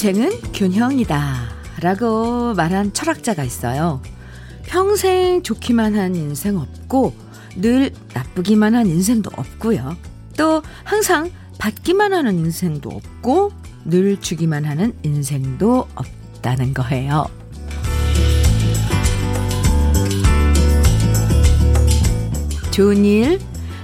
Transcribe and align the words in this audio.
인생은 0.00 0.40
균형이다. 0.54 1.50
라고 1.82 2.54
말한 2.54 2.94
철학자가 2.94 3.44
있어요. 3.44 4.00
평생 4.62 5.42
좋기만 5.42 5.94
한 5.94 6.14
인생 6.14 6.56
없고, 6.56 7.12
늘 7.56 7.90
나쁘기만 8.14 8.74
한 8.74 8.86
인생도 8.86 9.30
없고요. 9.36 9.98
또 10.38 10.62
항상 10.84 11.30
받기만 11.58 12.14
하는 12.14 12.38
인생도 12.38 12.88
없고, 12.88 13.52
늘 13.84 14.18
주기만 14.18 14.64
하는 14.64 14.94
인생도 15.02 15.86
없다는 15.94 16.72
거예요. 16.72 17.26
좋은 22.70 23.04
일, 23.04 23.38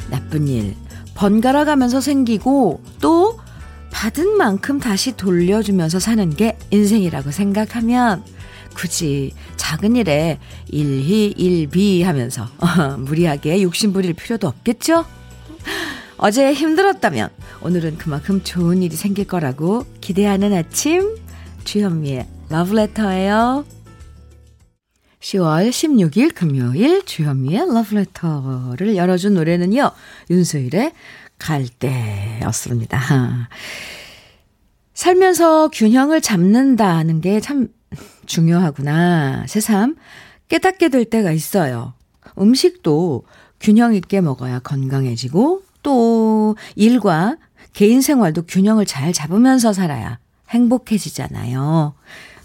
나쁜 0.08 0.48
일, 0.48 0.76
번갈아 1.14 1.66
가면서 1.66 2.00
생기고, 2.00 2.80
또 3.02 3.38
받은 3.96 4.36
만큼 4.36 4.78
다시 4.78 5.16
돌려주면서 5.16 6.00
사는 6.00 6.28
게 6.28 6.58
인생이라고 6.70 7.30
생각하면 7.30 8.22
굳이 8.74 9.32
작은 9.56 9.96
일에 9.96 10.38
일희 10.68 11.32
일비 11.34 12.02
하면서 12.02 12.46
무리하게 13.00 13.62
욕심 13.62 13.94
부릴 13.94 14.12
필요도 14.12 14.46
없겠죠? 14.48 15.06
어제 16.18 16.52
힘들었다면 16.52 17.30
오늘은 17.62 17.96
그만큼 17.96 18.42
좋은 18.44 18.82
일이 18.82 18.94
생길 18.94 19.26
거라고 19.26 19.86
기대하는 20.02 20.52
아침 20.52 21.16
주현미의 21.64 22.26
러브레터예요. 22.50 23.64
10월 25.20 25.70
16일 25.70 26.34
금요일 26.34 27.02
주현미의 27.06 27.72
러브레터를 27.72 28.94
열어준 28.94 29.32
노래는요. 29.32 29.90
윤수일의 30.28 30.92
갈 31.38 31.66
때였습니다. 31.68 33.48
살면서 34.94 35.68
균형을 35.68 36.20
잡는다는 36.20 37.20
게 37.20 37.40
참 37.40 37.68
중요하구나. 38.26 39.44
새삼 39.46 39.96
깨닫게 40.48 40.88
될 40.88 41.04
때가 41.04 41.30
있어요. 41.32 41.94
음식도 42.38 43.24
균형 43.60 43.94
있게 43.94 44.20
먹어야 44.20 44.58
건강해지고 44.58 45.62
또 45.82 46.56
일과 46.74 47.36
개인 47.72 48.00
생활도 48.00 48.42
균형을 48.42 48.86
잘 48.86 49.12
잡으면서 49.12 49.72
살아야 49.72 50.18
행복해지잖아요. 50.50 51.94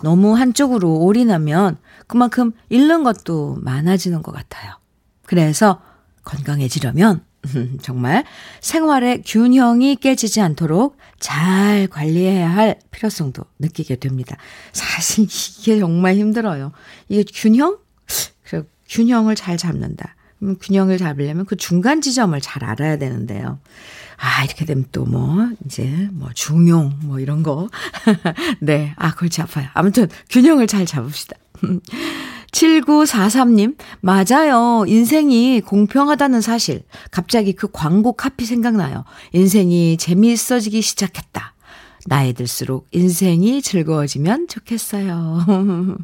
너무 0.03 0.36
한쪽으로 0.36 1.00
올인하면 1.00 1.78
그만큼 2.08 2.52
잃는 2.70 3.03
것도 3.03 3.58
많아지는 3.61 4.22
것 4.23 4.31
같아요. 4.31 4.73
그래서 5.26 5.81
건강해지려면 6.23 7.23
정말 7.81 8.23
생활의 8.59 9.23
균형이 9.25 9.95
깨지지 9.97 10.42
않도록 10.42 10.97
잘 11.20 11.88
관리해야 11.88 12.50
할 12.50 12.80
필요성도 12.92 13.44
느끼게 13.59 13.98
됩니다. 13.98 14.38
사실 14.72 15.25
이게 15.25 15.80
정말 15.80 16.16
힘들어요. 16.16 16.72
이게 17.09 17.23
균형? 17.33 17.78
그래, 18.44 18.64
균형을 18.89 19.36
잘 19.36 19.58
잡는다. 19.58 20.16
음, 20.44 20.56
균형을 20.59 20.98
잡으려면 20.98 21.45
그 21.45 21.56
중간 21.56 22.02
지점을 22.02 22.39
잘 22.42 22.64
알아야 22.64 22.98
되는데요. 22.98 23.59
아, 24.17 24.44
이렇게 24.44 24.66
되면 24.66 24.86
또 24.92 25.05
뭐, 25.05 25.50
이제 25.66 26.09
뭐 26.11 26.30
중용, 26.33 27.00
뭐 27.03 27.20
이런 27.20 27.42
거. 27.42 27.70
네. 28.61 28.94
아, 28.98 29.16
골치 29.16 29.42
아파요. 29.42 29.67
아무튼 29.73 30.08
균형을 30.30 30.67
잘 30.67 30.86
잡읍시다. 30.86 31.38
7943님, 32.52 33.78
맞아요. 34.02 34.86
인생이 34.88 35.62
공평하다는 35.62 36.42
사실. 36.42 36.84
갑자기 37.10 37.54
그 37.54 37.70
광고 37.72 38.14
카피 38.14 38.45
생각나요. 38.45 39.06
인생이 39.34 39.98
재미있어지기 39.98 40.82
시작했다. 40.82 41.56
나이 42.08 42.34
들수록 42.34 42.88
인생이 42.92 43.62
즐거워지면 43.62 44.48
좋겠어요. 44.48 45.45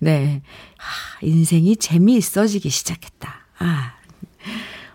네. 0.00 0.42
아, 0.78 1.24
인생이 1.24 1.76
재미있어지기 1.76 2.68
시작했다. 2.68 3.46
아, 3.58 3.92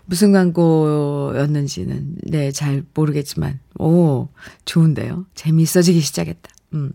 무슨 0.04 0.32
광고였는지는, 0.32 2.16
네, 2.24 2.50
잘 2.50 2.84
모르겠지만, 2.94 3.60
오, 3.78 4.28
좋은데요. 4.64 5.26
재미있어지기 5.34 6.00
시작했다. 6.00 6.50
음. 6.74 6.92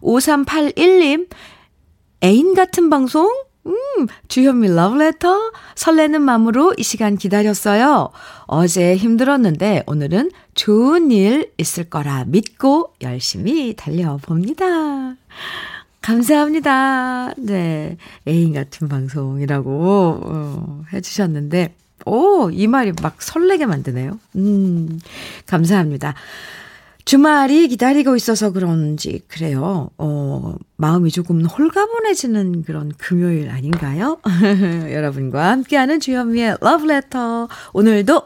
5381님, 0.00 1.28
애인 2.22 2.54
같은 2.54 2.90
방송? 2.90 3.28
음, 3.66 3.72
주현미 4.28 4.68
러브레터? 4.68 5.52
설레는 5.74 6.20
마음으로 6.22 6.74
이 6.76 6.82
시간 6.82 7.16
기다렸어요. 7.16 8.10
어제 8.46 8.94
힘들었는데 8.96 9.84
오늘은 9.86 10.30
좋은 10.54 11.10
일 11.10 11.50
있을 11.56 11.84
거라 11.84 12.24
믿고 12.26 12.94
열심히 13.00 13.74
달려봅니다. 13.74 15.16
감사합니다. 16.02 17.32
네. 17.38 17.96
애인 18.28 18.52
같은 18.52 18.88
방송이라고 18.88 20.20
어, 20.22 20.82
해주셨는데, 20.92 21.74
오, 22.04 22.50
이 22.50 22.66
말이 22.66 22.92
막 23.02 23.22
설레게 23.22 23.64
만드네요. 23.64 24.18
음, 24.36 25.00
감사합니다. 25.46 26.14
주말이 27.04 27.68
기다리고 27.68 28.16
있어서 28.16 28.50
그런지 28.50 29.20
그래요. 29.28 29.90
어, 29.98 30.54
마음이 30.76 31.10
조금 31.10 31.44
홀가분해지는 31.44 32.62
그런 32.62 32.92
금요일 32.96 33.50
아닌가요? 33.50 34.18
여러분과 34.90 35.50
함께하는 35.50 36.00
주현미의 36.00 36.58
러브레터. 36.60 37.48
오늘도 37.74 38.22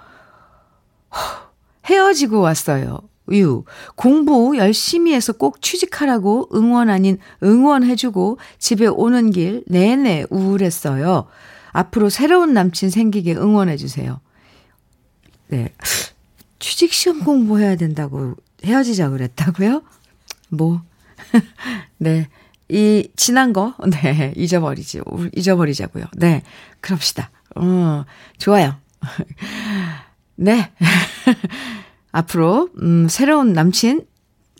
헤어지고 1.85 2.39
왔어요. 2.39 3.01
유. 3.33 3.63
공부 3.95 4.57
열심히 4.57 5.13
해서 5.13 5.33
꼭 5.33 5.61
취직하라고 5.61 6.49
응원 6.53 6.89
아닌 6.89 7.17
응원해주고 7.43 8.37
집에 8.57 8.87
오는 8.87 9.31
길 9.31 9.63
내내 9.67 10.25
우울했어요. 10.29 11.27
앞으로 11.71 12.09
새로운 12.09 12.53
남친 12.53 12.89
생기게 12.89 13.35
응원해주세요. 13.35 14.19
네. 15.49 15.73
취직시험 16.59 17.23
공부해야 17.23 17.75
된다고 17.75 18.35
헤어지자 18.63 19.09
그랬다고요? 19.09 19.81
뭐. 20.49 20.81
네. 21.97 22.27
이, 22.69 23.09
지난 23.15 23.51
거, 23.53 23.73
네. 23.89 24.33
잊어버리지. 24.35 25.01
잊어버리자고요. 25.35 26.05
네. 26.17 26.43
그럽시다. 26.81 27.31
어, 27.55 28.05
좋아요. 28.37 28.75
네. 30.35 30.71
앞으로, 32.11 32.69
음, 32.81 33.07
새로운 33.09 33.53
남친 33.53 34.05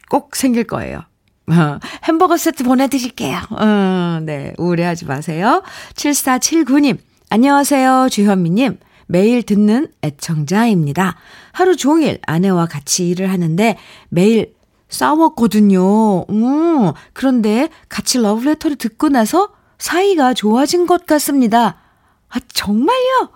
꼭 0.10 0.36
생길 0.36 0.66
거예요. 0.66 1.00
어, 1.48 1.80
햄버거 2.04 2.38
세트 2.38 2.64
보내드릴게요. 2.64 3.40
어, 3.50 4.20
네, 4.24 4.54
우울해하지 4.58 5.06
마세요. 5.06 5.64
7479님, 5.96 6.98
안녕하세요. 7.32 8.10
주현미님. 8.12 8.78
매일 9.08 9.42
듣는 9.42 9.88
애청자입니다. 10.04 11.16
하루 11.52 11.76
종일 11.76 12.20
아내와 12.28 12.68
같이 12.68 13.10
일을 13.10 13.32
하는데 13.32 13.76
매일 14.10 14.54
싸웠거든요. 14.88 16.26
음, 16.30 16.92
그런데 17.14 17.70
같이 17.88 18.20
러브레터를 18.20 18.78
듣고 18.78 19.10
나서 19.10 19.50
사이가 19.80 20.36
좋아진 20.36 20.86
것 20.86 21.08
같습니다. 21.08 21.78
아, 22.30 22.40
정말요? 22.54 23.30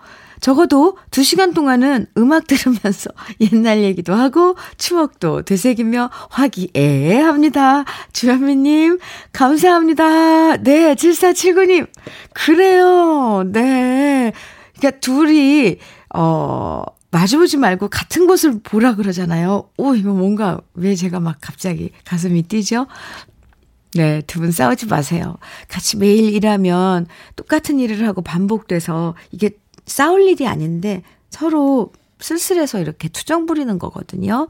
적어도 0.44 0.98
두 1.10 1.22
시간 1.22 1.54
동안은 1.54 2.04
음악 2.18 2.46
들으면서 2.46 3.08
옛날 3.40 3.78
얘기도 3.82 4.12
하고 4.12 4.56
추억도 4.76 5.40
되새기며 5.40 6.10
화기애애합니다. 6.28 7.86
주현미님, 8.12 8.98
감사합니다. 9.32 10.58
네, 10.58 10.94
7479님. 10.96 11.88
그래요. 12.34 13.44
네. 13.46 14.34
그러니까 14.76 15.00
둘이, 15.00 15.78
어, 16.14 16.82
마주보지 17.10 17.56
말고 17.56 17.88
같은 17.88 18.26
곳을 18.26 18.60
보라 18.62 18.96
그러잖아요. 18.96 19.70
오, 19.78 19.94
이거 19.94 20.12
뭔가 20.12 20.60
왜 20.74 20.94
제가 20.94 21.20
막 21.20 21.38
갑자기 21.40 21.90
가슴이 22.04 22.42
뛰죠? 22.42 22.86
네, 23.94 24.20
두 24.26 24.40
분 24.40 24.50
싸우지 24.50 24.88
마세요. 24.88 25.36
같이 25.68 25.96
매일 25.96 26.34
일하면 26.34 27.06
똑같은 27.34 27.78
일을 27.78 28.06
하고 28.06 28.20
반복돼서 28.20 29.14
이게 29.30 29.52
싸울 29.86 30.22
일이 30.22 30.46
아닌데 30.46 31.02
서로 31.30 31.92
쓸쓸해서 32.20 32.78
이렇게 32.80 33.08
투정 33.08 33.46
부리는 33.46 33.78
거거든요. 33.78 34.48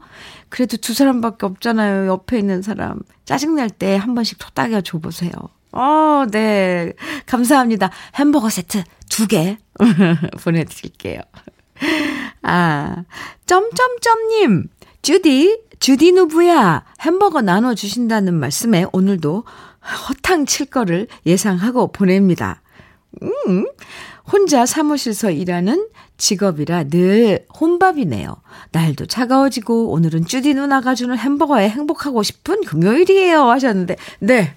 그래도 0.49 0.77
두 0.77 0.93
사람밖에 0.93 1.45
없잖아요. 1.45 2.07
옆에 2.07 2.37
있는 2.39 2.61
사람. 2.61 2.99
짜증날 3.25 3.69
때 3.69 3.97
한 3.97 4.15
번씩 4.15 4.37
토닥여 4.39 4.81
줘보세요. 4.81 5.31
어, 5.73 6.25
네. 6.31 6.93
감사합니다. 7.25 7.89
햄버거 8.15 8.49
세트 8.49 8.83
두 9.09 9.27
개 9.27 9.57
보내드릴게요. 10.43 11.19
아, 12.43 13.03
점점점님, 13.45 14.67
주디, 15.01 15.59
주디 15.79 16.11
누부야, 16.13 16.85
햄버거 17.01 17.41
나눠주신다는 17.41 18.33
말씀에 18.35 18.85
오늘도 18.93 19.43
허탕 20.07 20.45
칠 20.45 20.67
거를 20.67 21.07
예상하고 21.25 21.91
보냅니다. 21.91 22.61
음, 23.21 23.65
혼자 24.31 24.65
사무실서 24.65 25.31
일하는 25.31 25.87
직업이라 26.17 26.85
늘 26.85 27.45
혼밥이네요. 27.59 28.35
날도 28.71 29.05
차가워지고 29.05 29.91
오늘은 29.91 30.25
쭈디 30.25 30.53
누나가 30.53 30.95
주는 30.95 31.17
햄버거에 31.17 31.69
행복하고 31.69 32.23
싶은 32.23 32.61
금요일이에요 32.61 33.49
하셨는데 33.49 33.97
네. 34.19 34.55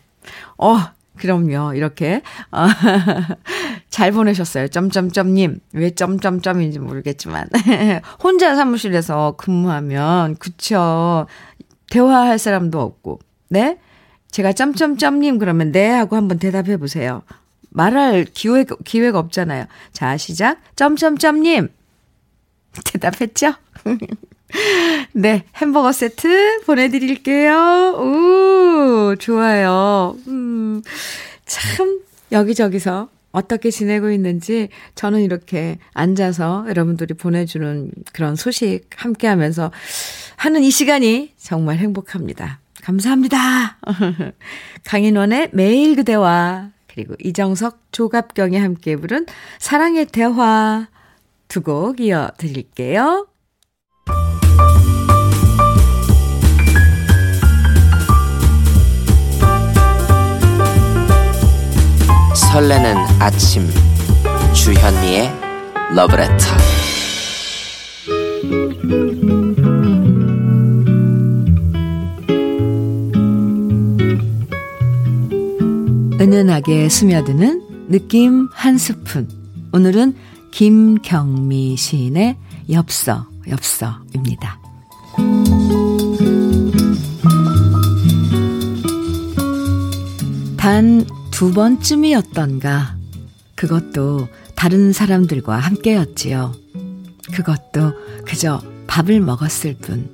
어, 0.57 0.79
그럼요. 1.17 1.75
이렇게 1.75 2.23
어, 2.51 2.67
잘 3.91 4.13
보내셨어요. 4.13 4.69
점점점 4.69 5.35
님. 5.35 5.61
왜 5.73 5.91
점점점인지 5.91 6.79
모르겠지만 6.79 7.49
혼자 8.23 8.55
사무실에서 8.55 9.35
근무하면 9.37 10.37
그쵸. 10.37 11.27
대화할 11.91 12.39
사람도 12.39 12.81
없고 12.81 13.21
네? 13.49 13.79
제가 14.31 14.53
점점점님 14.53 15.39
그러면 15.39 15.73
네 15.73 15.89
하고 15.89 16.17
한번 16.17 16.39
대답해 16.39 16.77
보세요. 16.77 17.23
말할 17.79 18.27
기회가, 18.35 18.75
기회가 18.85 19.21
없잖아요. 19.21 19.67
자, 19.93 20.17
시작. 20.17 20.59
점점점님. 20.75 21.69
대답했죠? 22.85 23.55
네, 25.13 25.45
햄버거 25.55 25.93
세트 25.93 26.63
보내드릴게요. 26.67 27.95
우, 28.01 29.17
좋아요. 29.21 30.17
음, 30.27 30.83
참, 31.47 32.01
여기저기서 32.33 33.11
어떻게 33.31 33.71
지내고 33.71 34.11
있는지 34.11 34.71
저는 34.97 35.21
이렇게 35.21 35.79
앉아서 35.95 36.65
여러분들이 36.69 37.15
보내주는 37.15 37.93
그런 38.13 38.35
소식 38.35 38.87
함께 38.97 39.29
하면서 39.29 39.71
하는 40.37 40.65
이 40.65 40.71
시간이 40.73 41.35
정말 41.37 41.77
행복합니다. 41.77 42.59
감사합니다. 42.83 43.79
강인원의 44.85 45.51
매일 45.53 45.95
그대와 45.95 46.71
그리고 46.99 47.15
이정석, 47.23 47.79
조갑경이 47.93 48.59
함께 48.59 48.97
부른 48.97 49.27
사랑의 49.61 50.07
대화 50.07 50.89
두 51.47 51.63
곡 51.63 52.01
이어 52.01 52.33
드릴게요. 52.37 53.29
설레는 62.35 62.97
아침 63.21 63.63
주현미의 64.53 65.31
러브레터 65.95 66.47
은은하게 76.21 76.89
스며드는 76.89 77.89
느낌 77.89 78.49
한 78.53 78.79
스푼. 78.79 79.29
오늘은 79.73 80.15
김경미 80.51 81.77
시인의 81.77 82.37
엽서, 82.71 83.27
엽서입니다. 83.49 84.61
단 90.57 91.19
두 91.39 91.53
번쯤이었던가. 91.53 92.97
그것도 93.55 94.27
다른 94.57 94.93
사람들과 94.93 95.57
함께였지요. 95.57 96.53
그것도 97.33 97.93
그저 98.27 98.61
밥을 98.89 99.21
먹었을 99.21 99.77
뿐. 99.77 100.13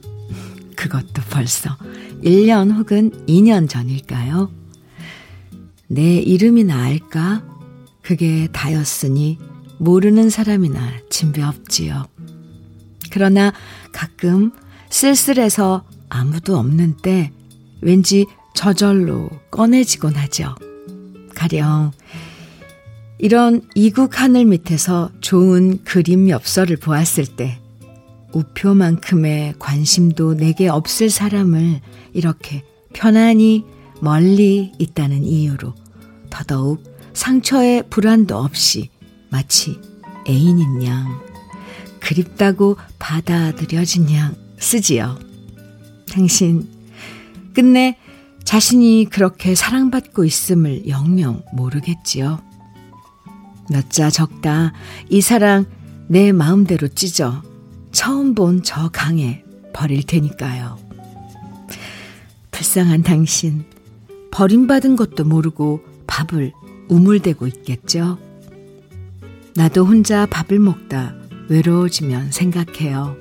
그것도 0.77 1.23
벌써 1.31 1.75
1년 2.23 2.77
혹은 2.77 3.11
2년 3.27 3.71
전일까요? 3.71 4.51
내 5.95 6.17
이름이나 6.17 6.83
알까? 6.83 7.45
그게 8.03 8.49
다였으니 8.51 9.39
모르는 9.79 10.29
사람이나 10.29 10.81
진배 11.09 11.41
없지요. 11.41 12.09
그러나 13.13 13.53
가끔 13.93 14.51
쓸쓸해서 14.91 15.85
아무도 16.09 16.57
없는 16.57 16.97
때 16.97 17.31
왠지 17.81 18.27
저절로 18.57 19.31
꺼내지곤 19.53 20.17
하죠. 20.17 20.57
가령 21.37 21.93
이런 23.19 23.63
이국 23.77 24.21
하늘 24.21 24.47
밑에서 24.47 25.13
좋은 25.21 25.85
그림 25.85 26.29
엽서를 26.29 26.77
보았을 26.77 27.25
때 27.37 27.61
우표만큼의 28.33 29.55
관심도 29.61 30.35
내게 30.35 30.67
없을 30.67 31.09
사람을 31.09 31.81
이렇게 32.15 32.65
편안히 32.93 33.65
멀리 34.01 34.73
있다는 34.81 35.23
이유로 35.23 35.84
더더욱 36.35 36.83
상처의 37.13 37.85
불안도 37.91 38.37
없이 38.37 38.91
마치 39.31 39.81
애인인 40.29 40.85
양, 40.85 41.21
그립다고 42.01 42.77
받아들여진 42.99 44.11
양 44.13 44.35
쓰지요. 44.59 45.17
당신, 46.13 46.69
끝내 47.55 47.97
자신이 48.43 49.07
그렇게 49.11 49.55
사랑받고 49.55 50.25
있음을 50.25 50.89
영영 50.89 51.45
모르겠지요. 51.53 52.43
몇 53.71 53.89
자 53.89 54.11
적다 54.11 54.73
이 55.09 55.21
사랑 55.21 55.67
내 56.09 56.33
마음대로 56.33 56.89
찢어 56.89 57.43
처음 57.93 58.35
본 58.35 58.63
저 58.63 58.89
강에 58.89 59.45
버릴 59.73 60.03
테니까요. 60.03 60.79
불쌍한 62.51 63.05
당신, 63.05 63.65
버림받은 64.33 64.97
것도 64.97 65.25
모르고 65.25 65.94
밥을 66.15 66.53
우물대고 66.89 67.49
있겠죠. 67.49 68.19
나도 69.57 69.85
혼자 69.85 70.27
밥을 70.27 70.61
먹다 70.61 71.17
외로워지면 71.49 72.31
생각해요. 72.31 73.17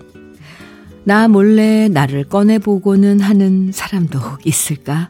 나 1.04 1.28
몰래 1.28 1.88
나를 1.90 2.26
꺼내보고는 2.26 3.20
하는 3.20 3.72
사람도 3.72 4.20
혹 4.20 4.46
있을까? 4.46 5.10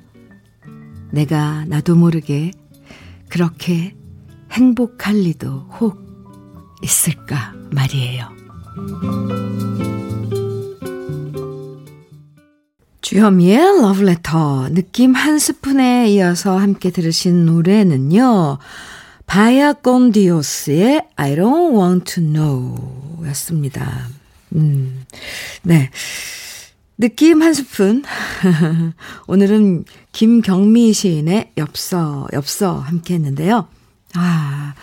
내가 1.12 1.66
나도 1.66 1.96
모르게 1.96 2.52
그렇게 3.28 3.96
행복할 4.52 5.16
리도 5.16 5.68
혹 5.80 6.02
있을까 6.82 7.54
말이에요. 7.72 8.30
주현미의 13.14 13.82
러브레터 13.84 14.70
느낌 14.72 15.14
한 15.14 15.38
스푼에 15.38 16.10
이어서 16.10 16.58
함께 16.58 16.90
들으신 16.90 17.46
노래는요. 17.46 18.58
바야 19.28 19.74
꼰디오스의 19.74 21.10
I 21.16 21.36
don't 21.36 21.80
want 21.80 22.12
to 22.16 22.24
know 22.24 23.24
였습니다. 23.28 24.08
음, 24.56 25.06
네. 25.62 25.92
느낌 26.98 27.44
한 27.44 27.54
스푼. 27.54 28.02
오늘은 29.28 29.86
김경미 30.12 30.94
시인의 30.94 31.52
엽서, 31.56 32.28
엽서 32.34 32.80
함께 32.80 33.14
했는데요. 33.14 33.68
아, 34.16 34.74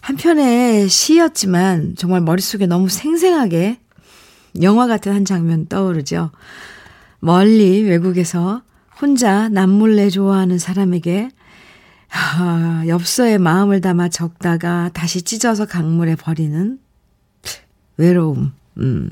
한편의 0.00 0.88
시였지만 0.88 1.94
정말 1.96 2.22
머릿속에 2.22 2.66
너무 2.66 2.88
생생하게 2.88 3.78
영화 4.62 4.88
같은 4.88 5.14
한 5.14 5.24
장면 5.24 5.68
떠오르죠. 5.68 6.32
멀리 7.20 7.82
외국에서 7.82 8.62
혼자 9.00 9.48
남몰래 9.48 10.10
좋아하는 10.10 10.58
사람에게 10.58 11.30
아, 12.10 12.84
엽서에 12.86 13.38
마음을 13.38 13.80
담아 13.80 14.08
적다가 14.08 14.90
다시 14.94 15.22
찢어서 15.22 15.66
강물에 15.66 16.16
버리는 16.16 16.78
외로움. 17.96 18.52
음. 18.78 19.10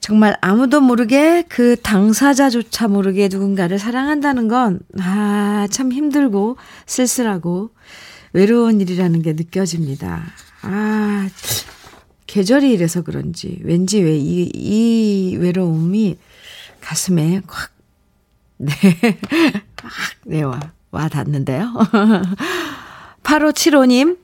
정말 0.00 0.36
아무도 0.40 0.80
모르게 0.80 1.44
그 1.48 1.76
당사자조차 1.82 2.88
모르게 2.88 3.28
누군가를 3.28 3.78
사랑한다는 3.78 4.48
건, 4.48 4.80
아, 5.00 5.66
참 5.70 5.92
힘들고 5.92 6.56
쓸쓸하고 6.86 7.70
외로운 8.32 8.80
일이라는 8.80 9.22
게 9.22 9.32
느껴집니다. 9.32 10.22
아, 10.62 11.28
계절이 12.26 12.70
이래서 12.72 13.02
그런지 13.02 13.60
왠지 13.62 14.00
왜 14.00 14.16
이, 14.16 14.50
이 14.54 15.36
외로움이 15.38 16.16
가슴에 16.86 17.42
확, 17.48 17.72
네, 18.58 18.72
확, 19.82 19.92
네, 20.24 20.42
와, 20.42 20.60
와 20.92 21.08
닿는데요. 21.08 21.72
8575님, 23.24 24.18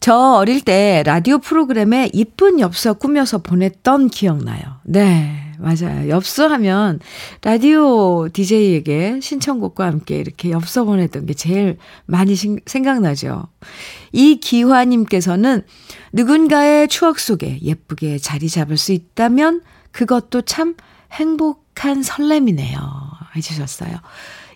저 0.00 0.16
어릴 0.32 0.62
때 0.62 1.04
라디오 1.06 1.38
프로그램에 1.38 2.10
이쁜 2.12 2.58
엽서 2.58 2.94
꾸며서 2.94 3.38
보냈던 3.38 4.08
기억나요. 4.08 4.80
네, 4.82 5.52
맞아요. 5.58 6.08
엽서 6.08 6.48
하면 6.48 6.98
라디오 7.42 8.28
DJ에게 8.32 9.20
신청곡과 9.20 9.86
함께 9.86 10.18
이렇게 10.18 10.50
엽서 10.50 10.82
보냈던 10.86 11.26
게 11.26 11.34
제일 11.34 11.78
많이 12.06 12.34
생각나죠. 12.34 13.46
이 14.10 14.40
기화님께서는 14.40 15.62
누군가의 16.12 16.88
추억 16.88 17.20
속에 17.20 17.60
예쁘게 17.62 18.18
자리 18.18 18.48
잡을 18.48 18.76
수 18.76 18.90
있다면 18.90 19.60
그것도 19.92 20.42
참 20.42 20.74
행복 21.12 21.67
한 21.84 22.02
설렘이네요. 22.02 22.78
해주셨어요. 23.36 23.96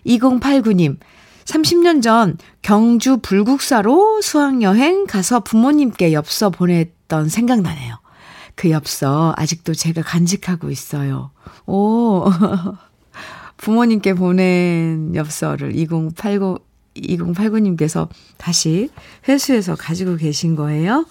2089님, 0.05 0.97
30년 1.45 2.01
전 2.01 2.37
경주 2.61 3.17
불국사로 3.17 4.21
수학여행 4.21 5.05
가서 5.07 5.41
부모님께 5.41 6.13
엽서 6.13 6.49
보냈던 6.49 7.29
생각나네요. 7.29 7.99
그 8.55 8.69
엽서 8.69 9.33
아직도 9.37 9.73
제가 9.73 10.01
간직하고 10.01 10.69
있어요. 10.69 11.31
오, 11.65 12.25
부모님께 13.57 14.13
보낸 14.13 15.15
엽서를 15.15 15.75
2089, 15.75 16.59
2089님께서 16.95 18.07
다시 18.37 18.89
회수해서 19.27 19.75
가지고 19.75 20.17
계신 20.17 20.55
거예요. 20.55 21.05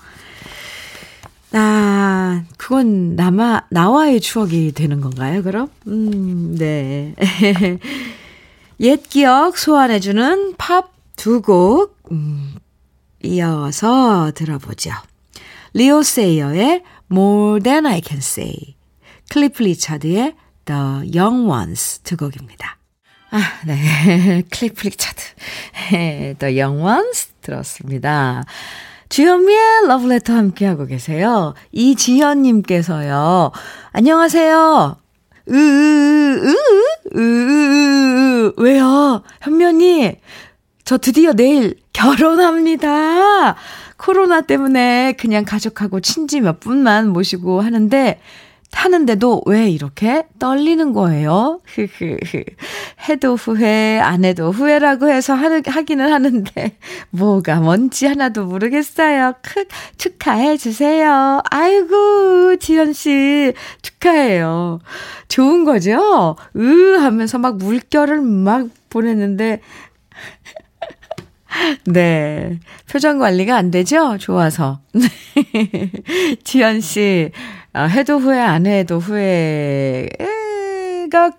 아, 1.52 2.44
그건 2.56 3.14
나마, 3.16 3.62
나와의 3.70 4.20
추억이 4.20 4.72
되는 4.72 5.00
건가요, 5.00 5.42
그럼? 5.42 5.68
음, 5.86 6.56
네. 6.56 7.14
옛 8.80 9.02
기억 9.08 9.58
소환해주는 9.58 10.54
팝 10.56 10.92
두 11.16 11.40
곡, 11.40 11.96
음, 12.10 12.56
이어서 13.22 14.32
들어보죠. 14.34 14.90
리오 15.72 16.02
세이어의 16.02 16.82
More 17.12 17.62
Than 17.62 17.86
I 17.86 18.00
Can 18.04 18.18
Say, 18.18 18.74
클리프 19.30 19.62
리차드의 19.62 20.34
The 20.64 20.80
Young 21.16 21.48
Ones 21.48 22.00
두 22.02 22.16
곡입니다. 22.16 22.76
아, 23.30 23.40
네. 23.64 24.42
클리프 24.50 24.88
리차드. 24.88 25.22
The 26.40 26.60
Young 26.60 26.82
Ones 26.82 27.28
들었습니다. 27.40 28.44
주현미의 29.12 29.88
러브레터 29.88 30.32
함께하고 30.32 30.86
계세요. 30.86 31.52
이지현님께서요. 31.72 33.52
안녕하세요. 33.92 34.96
으, 35.50 35.52
으, 35.52 36.54
으, 37.14 37.20
으, 37.20 38.52
왜요? 38.56 39.22
현면이, 39.42 40.16
저 40.84 40.96
드디어 40.96 41.34
내일 41.34 41.74
결혼합니다. 41.92 43.56
코로나 43.98 44.40
때문에 44.40 45.12
그냥 45.18 45.44
가족하고 45.44 46.00
친지 46.00 46.40
몇 46.40 46.58
분만 46.58 47.10
모시고 47.10 47.60
하는데, 47.60 48.18
하는데도 48.72 49.42
왜 49.44 49.68
이렇게 49.68 50.24
떨리는 50.38 50.94
거예요? 50.94 51.60
흐흐흐. 51.66 52.44
해도 53.08 53.34
후회, 53.34 53.98
안 54.00 54.24
해도 54.24 54.52
후회라고 54.52 55.08
해서 55.08 55.34
하는, 55.34 55.62
하기는 55.66 56.12
하는데, 56.12 56.76
뭐가 57.10 57.60
뭔지 57.60 58.06
하나도 58.06 58.44
모르겠어요. 58.44 59.34
크, 59.42 59.64
축하해 59.98 60.56
주세요. 60.56 61.40
아이고, 61.50 62.56
지현씨, 62.56 63.54
축하해요. 63.82 64.80
좋은 65.28 65.64
거죠? 65.64 66.36
으 66.56 66.96
하면서 66.98 67.38
막 67.38 67.56
물결을 67.56 68.20
막 68.20 68.68
보냈는데, 68.90 69.60
네. 71.86 72.60
표정 72.90 73.18
관리가 73.18 73.56
안 73.56 73.70
되죠? 73.70 74.16
좋아서. 74.18 74.80
지현 76.44 76.80
씨, 76.80 77.30
아, 77.72 77.84
해도 77.84 78.18
후회, 78.18 78.38
안 78.38 78.66
해도 78.66 78.98
후회가 78.98 80.16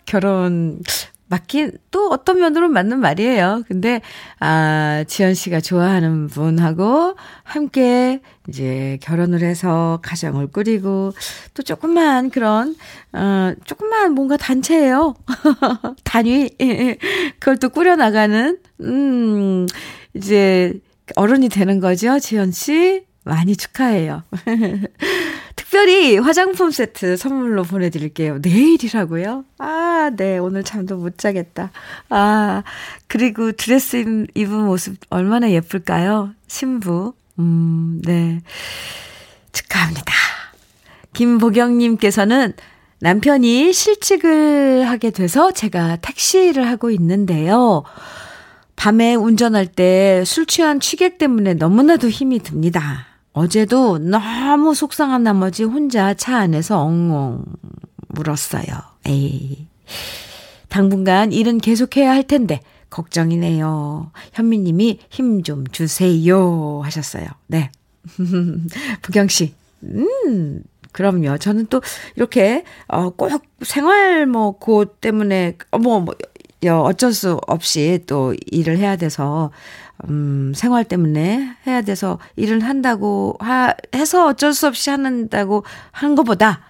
결혼, 0.05 0.79
맞긴, 1.33 1.71
또 1.89 2.11
어떤 2.11 2.37
면으로 2.39 2.69
맞는 2.69 2.99
말이에요. 2.99 3.63
근데, 3.67 4.01
아, 4.39 5.03
지연 5.07 5.33
씨가 5.33 5.61
좋아하는 5.61 6.27
분하고 6.27 7.15
함께 7.41 8.21
이제 8.47 8.99
결혼을 9.01 9.41
해서 9.41 9.97
가정을 10.03 10.45
꾸리고 10.51 11.11
또 11.55 11.63
조금만 11.63 12.29
그런, 12.29 12.75
어, 13.13 13.53
조금만 13.65 14.11
뭔가 14.11 14.37
단체예요. 14.37 15.15
단위. 16.03 16.51
그걸 17.39 17.57
또 17.57 17.69
꾸려 17.69 17.95
나가는, 17.95 18.59
음, 18.81 19.65
이제 20.13 20.73
어른이 21.15 21.49
되는 21.49 21.79
거죠, 21.79 22.19
지연 22.19 22.51
씨. 22.51 23.05
많이 23.25 23.55
축하해요. 23.55 24.21
특별히 25.73 26.17
화장품 26.19 26.69
세트 26.69 27.17
선물로 27.17 27.63
보내드릴게요. 27.63 28.37
내일이라고요? 28.43 29.43
아, 29.57 30.11
네. 30.15 30.37
오늘 30.37 30.63
잠도 30.63 30.97
못 30.97 31.17
자겠다. 31.17 31.71
아, 32.09 32.61
그리고 33.07 33.51
드레스 33.53 34.27
입은 34.35 34.65
모습 34.65 34.97
얼마나 35.09 35.49
예쁠까요? 35.49 36.29
신부. 36.47 37.15
음, 37.39 37.99
네. 38.05 38.41
축하합니다. 39.51 40.13
김보경님께서는 41.13 42.53
남편이 42.99 43.73
실직을 43.73 44.87
하게 44.87 45.09
돼서 45.09 45.51
제가 45.51 45.95
택시를 45.95 46.69
하고 46.69 46.91
있는데요. 46.91 47.83
밤에 48.75 49.15
운전할 49.15 49.65
때 49.65 50.21
술 50.23 50.45
취한 50.45 50.79
취객 50.79 51.17
때문에 51.17 51.55
너무나도 51.55 52.09
힘이 52.09 52.37
듭니다. 52.43 53.07
어제도 53.33 53.97
너무 53.97 54.73
속상한 54.75 55.23
나머지 55.23 55.63
혼자 55.63 56.13
차 56.13 56.37
안에서 56.37 56.79
엉엉 56.79 57.43
울었어요. 58.17 58.63
에이. 59.07 59.67
당분간 60.69 61.31
일은 61.31 61.57
계속해야 61.57 62.11
할 62.11 62.23
텐데 62.23 62.61
걱정이네요. 62.89 64.11
현미님이 64.33 64.99
힘 65.09 65.41
좀 65.43 65.65
주세요 65.67 66.81
하셨어요. 66.83 67.25
네. 67.47 67.71
부경 69.01 69.27
씨, 69.27 69.53
음, 69.83 70.61
그럼요. 70.91 71.37
저는 71.39 71.67
또 71.67 71.81
이렇게 72.15 72.63
어꼭 72.87 73.41
생활 73.61 74.27
뭐고 74.27 74.85
때문에 74.85 75.57
어뭐 75.71 76.01
뭐, 76.01 76.15
어쩔 76.85 77.13
수 77.13 77.39
없이 77.47 77.99
또 78.07 78.33
일을 78.51 78.77
해야 78.77 78.95
돼서 78.95 79.51
음, 80.09 80.53
생활 80.55 80.83
때문에 80.85 81.55
해야 81.67 81.81
돼서 81.81 82.19
일을 82.35 82.61
한다고 82.61 83.35
하, 83.39 83.73
해서 83.95 84.27
어쩔 84.27 84.53
수 84.53 84.67
없이 84.67 84.89
한다고 84.89 85.63
한 85.91 86.15
것보다, 86.15 86.61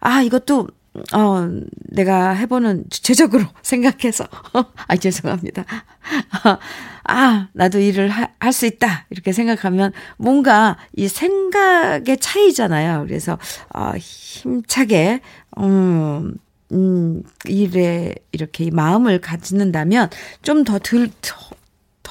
아, 0.00 0.22
이것도, 0.22 0.68
어, 1.14 1.48
내가 1.90 2.30
해보는 2.32 2.84
주체적으로 2.90 3.44
생각해서, 3.62 4.26
아, 4.88 4.96
죄송합니다. 4.96 5.64
아, 7.04 7.48
나도 7.52 7.78
일을 7.80 8.08
할 8.10 8.52
수 8.52 8.66
있다. 8.66 9.06
이렇게 9.10 9.32
생각하면 9.32 9.92
뭔가 10.18 10.76
이 10.96 11.08
생각의 11.08 12.18
차이잖아요. 12.18 13.04
그래서, 13.06 13.38
어, 13.74 13.92
힘차게, 13.98 15.20
음, 15.58 16.34
음, 16.72 17.22
일에 17.46 18.14
이렇게 18.32 18.70
마음을 18.70 19.20
갖는다면 19.20 20.10
좀 20.42 20.64
더 20.64 20.78
들, 20.78 21.08
더, 21.20 21.36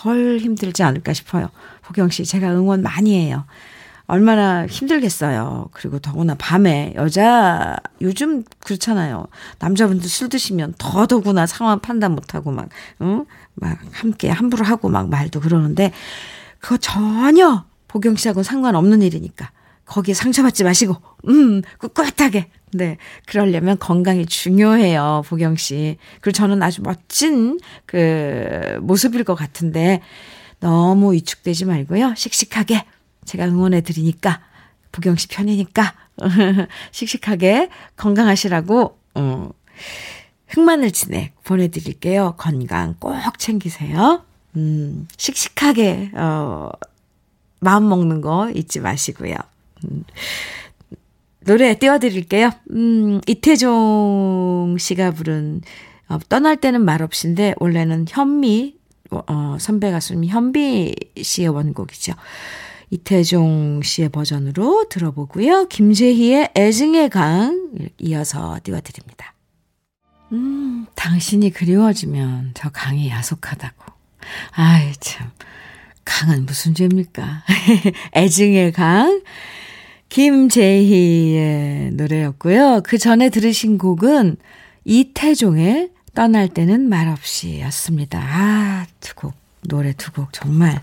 덜 0.01 0.39
힘들지 0.39 0.81
않을까 0.81 1.13
싶어요. 1.13 1.49
호경 1.87 2.09
씨, 2.09 2.25
제가 2.25 2.51
응원 2.51 2.81
많이 2.81 3.15
해요. 3.15 3.45
얼마나 4.07 4.65
힘들겠어요. 4.65 5.69
그리고 5.71 5.99
더구나 5.99 6.35
밤에 6.35 6.93
여자 6.95 7.77
요즘 8.01 8.43
그렇잖아요. 8.59 9.27
남자분들 9.59 10.09
술 10.09 10.27
드시면 10.27 10.73
더더구나 10.77 11.45
상황 11.45 11.79
판단 11.79 12.13
못하고 12.13 12.51
막, 12.51 12.67
응? 13.01 13.25
막 13.53 13.77
함께 13.93 14.29
함부로 14.29 14.65
하고 14.65 14.89
막 14.89 15.07
말도 15.07 15.39
그러는데 15.39 15.93
그거 16.59 16.77
전혀 16.77 17.63
보경 17.87 18.15
씨하고 18.15 18.43
상관없는 18.43 19.01
일이니까 19.01 19.51
거기에 19.85 20.13
상처받지 20.13 20.63
마시고, 20.63 20.95
음, 21.27 21.61
꿋꿋하게. 21.77 22.49
네. 22.73 22.97
그러려면 23.25 23.77
건강이 23.77 24.25
중요해요, 24.25 25.23
보경 25.25 25.55
씨. 25.55 25.97
그리고 26.21 26.35
저는 26.35 26.63
아주 26.63 26.81
멋진 26.81 27.59
그 27.85 28.77
모습일 28.81 29.23
것 29.23 29.35
같은데 29.35 30.01
너무 30.59 31.13
위축되지 31.13 31.65
말고요. 31.65 32.13
씩씩하게 32.15 32.85
제가 33.25 33.45
응원해 33.45 33.81
드리니까 33.81 34.41
보경 34.91 35.15
씨 35.15 35.27
편이니까 35.27 35.93
씩씩하게 36.91 37.69
건강하시라고 37.97 38.97
어 39.15 39.49
흑마늘 40.47 40.91
진액 40.91 41.33
보내 41.43 41.69
드릴게요. 41.69 42.35
건강 42.37 42.95
꼭 42.99 43.39
챙기세요. 43.39 44.23
음, 44.57 45.07
씩씩하게 45.17 46.11
어 46.15 46.69
마음 47.59 47.87
먹는 47.89 48.21
거 48.21 48.51
잊지 48.51 48.79
마시고요. 48.81 49.35
음, 49.85 50.03
노래 51.45 51.73
띄워드릴게요. 51.75 52.51
음, 52.71 53.21
이태종 53.27 54.77
씨가 54.79 55.11
부른 55.11 55.61
어, 56.07 56.19
떠날 56.29 56.57
때는 56.57 56.83
말없이인데 56.83 57.55
원래는 57.57 58.05
현미 58.09 58.75
어, 59.11 59.57
선배 59.59 59.91
가수님 59.91 60.29
현비 60.29 60.95
씨의 61.21 61.49
원곡이죠. 61.49 62.13
이태종 62.91 63.81
씨의 63.83 64.09
버전으로 64.09 64.87
들어보고요. 64.89 65.67
김재희의 65.67 66.51
애증의 66.55 67.09
강 67.09 67.71
이어서 67.99 68.59
띄워드립니다. 68.63 69.33
음, 70.33 70.85
당신이 70.95 71.51
그리워지면 71.51 72.51
저 72.53 72.69
강이 72.69 73.09
야속하다고. 73.09 73.83
아이, 74.51 74.93
참. 74.99 75.31
강은 76.05 76.45
무슨 76.45 76.73
죄입니까? 76.73 77.43
애증의 78.15 78.71
강. 78.73 79.21
김재희의 80.11 81.91
노래였고요. 81.93 82.81
그 82.83 82.97
전에 82.97 83.29
들으신 83.29 83.77
곡은 83.77 84.35
이태종의 84.83 85.89
떠날 86.13 86.49
때는 86.49 86.89
말없이 86.89 87.61
였습니다. 87.61 88.19
아, 88.21 88.85
두 88.99 89.15
곡, 89.15 89.33
노래 89.69 89.93
두 89.93 90.11
곡 90.11 90.33
정말. 90.33 90.81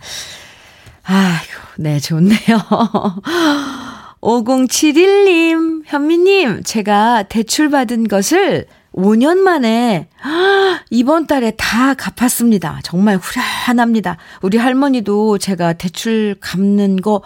아이고, 1.04 1.52
네, 1.76 2.00
좋네요. 2.00 2.38
5071님, 4.22 5.82
현미님, 5.84 6.62
제가 6.64 7.24
대출받은 7.24 8.08
것을 8.08 8.66
5년 8.94 9.36
만에 9.36 10.08
이번 10.90 11.26
달에 11.26 11.52
다 11.58 11.92
갚았습니다. 11.92 12.80
정말 12.82 13.18
후련합니다. 13.18 14.16
우리 14.40 14.56
할머니도 14.56 15.36
제가 15.36 15.74
대출 15.74 16.34
갚는 16.40 16.96
거 17.02 17.20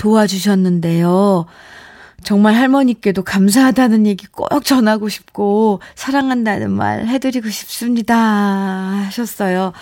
도와주셨는데요. 0.00 1.44
정말 2.24 2.54
할머니께도 2.54 3.22
감사하다는 3.22 4.06
얘기 4.06 4.26
꼭 4.26 4.64
전하고 4.64 5.10
싶고 5.10 5.80
사랑한다는 5.94 6.70
말 6.70 7.06
해드리고 7.06 7.50
싶습니다 7.50 8.16
하셨어요. 8.16 9.72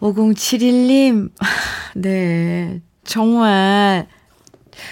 5071님, 0.00 1.30
네, 1.96 2.80
정말 3.02 4.06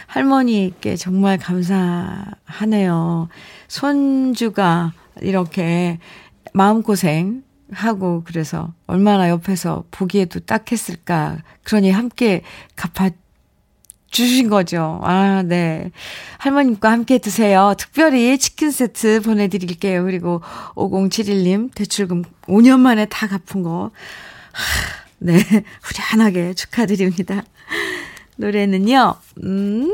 할머니께 0.09 0.97
정말 0.97 1.39
감사하네요. 1.39 3.29
손주가 3.69 4.93
이렇게 5.23 6.01
마음고생 6.53 7.45
하고 7.73 8.23
그래서 8.25 8.73
얼마나 8.89 9.29
옆에서 9.29 9.85
보기에도 9.93 10.41
딱했을까. 10.41 11.39
그러니 11.63 11.93
함께 11.93 12.43
갚아 12.75 13.11
주신 14.15 14.49
거죠. 14.49 15.01
아, 15.03 15.43
네. 15.43 15.91
할머님과 16.39 16.91
함께 16.91 17.19
드세요. 17.19 17.75
특별히 17.77 18.39
치킨 18.39 18.71
세트 18.71 19.23
보내드릴게요. 19.23 20.05
그리고 20.05 20.41
5071님 20.77 21.75
대출금 21.75 22.23
5년 22.43 22.79
만에 22.79 23.07
다 23.07 23.27
갚은 23.27 23.65
거. 23.65 23.91
네. 25.19 25.35
후련하게 25.83 26.55
축하드립니다. 26.55 27.43
노래는요, 28.37 29.17
음, 29.43 29.93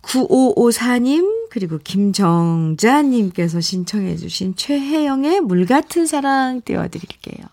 9554님, 0.00 1.50
그리고 1.50 1.78
김정자님께서 1.84 3.60
신청해주신 3.60 4.56
최혜영의 4.56 5.40
물 5.42 5.66
같은 5.66 6.06
사랑 6.06 6.62
띄워드릴게요. 6.62 7.44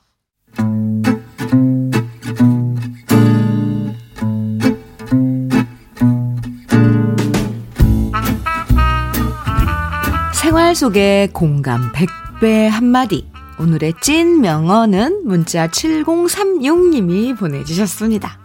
속의 10.80 11.34
공감 11.34 11.92
100배 11.92 12.70
한마디. 12.70 13.28
오늘의 13.60 13.96
찐 14.00 14.39
명언은 14.39 15.28
문자 15.28 15.68
7036님이 15.68 17.38
보내주셨습니다. 17.38 18.39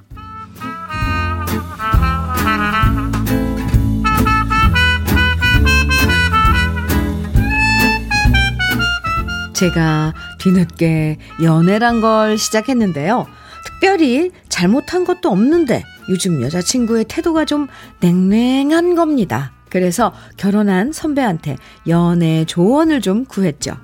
제가 9.53 10.13
뒤늦게 10.41 11.19
연애란 11.41 12.01
걸 12.01 12.37
시작했는데요. 12.37 13.29
특별히 13.65 14.33
잘못한 14.49 15.05
것도 15.05 15.31
없는데 15.31 15.85
요즘 16.09 16.43
여자친구의 16.43 17.05
태도가 17.05 17.45
좀 17.45 17.69
냉랭한 18.01 18.97
겁니다. 18.97 19.54
그래서 19.75 20.13
결혼한 20.37 20.93
선배한테 20.93 21.57
연애 21.89 22.45
조언을 22.45 23.01
좀 23.01 23.25
구했죠. 23.25 23.77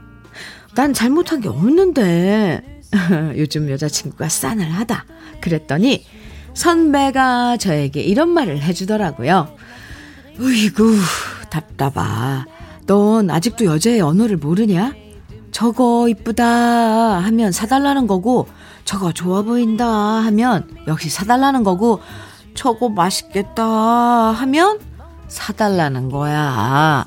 난 0.77 0.95
잘못한 0.95 1.41
게 1.41 1.49
없는데 1.49 2.63
요즘 3.37 3.69
여자친구가 3.69 4.29
싸늘하다. 4.29 5.05
그랬더니 5.41 6.07
선배가 6.55 7.57
저에게 7.57 8.03
이런 8.03 8.29
말을 8.29 8.63
해주더라고요. 8.63 9.49
으이구 10.39 10.97
답답하. 11.51 12.47
넌 12.87 13.29
아직도 13.29 13.65
여자의 13.65 14.01
언어를 14.01 14.37
모르냐? 14.37 14.95
저거 15.51 16.09
이쁘다 16.09 16.47
하면 17.19 17.51
사달라는 17.51 18.07
거고 18.07 18.47
저거 18.85 19.11
좋아 19.11 19.43
보인다 19.43 19.89
하면 19.89 20.69
역시 20.87 21.11
사달라는 21.11 21.65
거고 21.65 21.99
저거 22.55 22.89
맛있겠다 22.91 23.65
하면 23.65 24.90
사달라는 25.31 26.11
거야. 26.11 27.07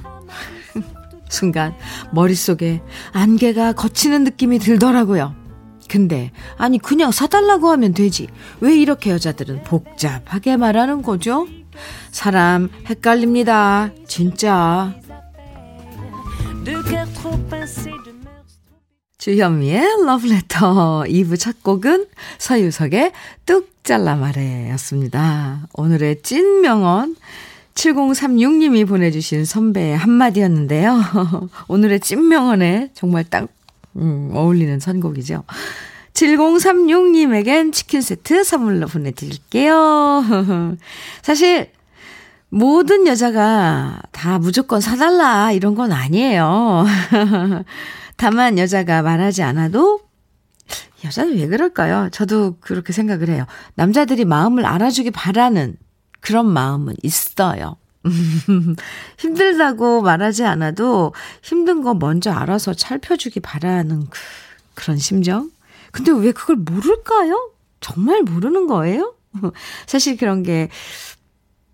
순간 1.29 1.75
머릿속에 2.11 2.81
안개가 3.11 3.73
거치는 3.73 4.23
느낌이 4.23 4.59
들더라고요. 4.59 5.35
근데 5.89 6.31
아니 6.57 6.79
그냥 6.79 7.11
사달라고 7.11 7.69
하면 7.69 7.93
되지. 7.93 8.27
왜 8.61 8.75
이렇게 8.75 9.11
여자들은 9.11 9.63
복잡하게 9.63 10.57
말하는 10.57 11.01
거죠? 11.01 11.47
사람 12.11 12.69
헷갈립니다. 12.87 13.91
진짜. 14.07 14.93
주현미의 19.17 20.05
러브레터 20.05 21.03
2부 21.07 21.39
첫 21.39 21.63
곡은 21.63 22.07
서유석의 22.39 23.11
뚝 23.45 23.83
잘라 23.83 24.15
말해 24.15 24.69
였습니다. 24.71 25.67
오늘의 25.73 26.21
찐 26.23 26.61
명언 26.61 27.15
7036님이 27.75 28.87
보내주신 28.87 29.45
선배의 29.45 29.97
한마디였는데요. 29.97 31.01
오늘의 31.67 31.99
찐 31.99 32.27
명언에 32.27 32.91
정말 32.93 33.23
딱 33.23 33.47
음, 33.95 34.31
어울리는 34.33 34.79
선곡이죠. 34.79 35.43
7036님에겐 36.13 37.73
치킨 37.73 38.01
세트 38.01 38.43
선물로 38.43 38.87
보내드릴게요. 38.87 40.23
사실 41.21 41.71
모든 42.49 43.07
여자가 43.07 43.99
다 44.11 44.37
무조건 44.37 44.79
사달라 44.79 45.51
이런 45.51 45.73
건 45.73 45.91
아니에요. 45.91 46.85
다만 48.15 48.59
여자가 48.59 49.01
말하지 49.01 49.41
않아도 49.41 50.01
여자는 51.03 51.37
왜 51.37 51.47
그럴까요? 51.47 52.09
저도 52.11 52.57
그렇게 52.59 52.93
생각을 52.93 53.29
해요. 53.29 53.45
남자들이 53.73 54.23
마음을 54.23 54.65
알아주기 54.65 55.11
바라는 55.11 55.75
그런 56.23 56.47
마음은 56.47 56.95
있어요. 57.03 57.75
힘들다고 59.17 60.01
말하지 60.01 60.45
않아도 60.45 61.13
힘든 61.41 61.83
거 61.83 61.93
먼저 61.93 62.31
알아서 62.31 62.73
살펴주기 62.73 63.41
바라는 63.41 64.07
그, 64.09 64.19
그런 64.73 64.97
심정? 64.97 65.51
근데 65.91 66.11
왜 66.13 66.31
그걸 66.31 66.55
모를까요? 66.55 67.51
정말 67.81 68.23
모르는 68.23 68.67
거예요? 68.67 69.15
사실 69.85 70.15
그런 70.15 70.43
게 70.43 70.69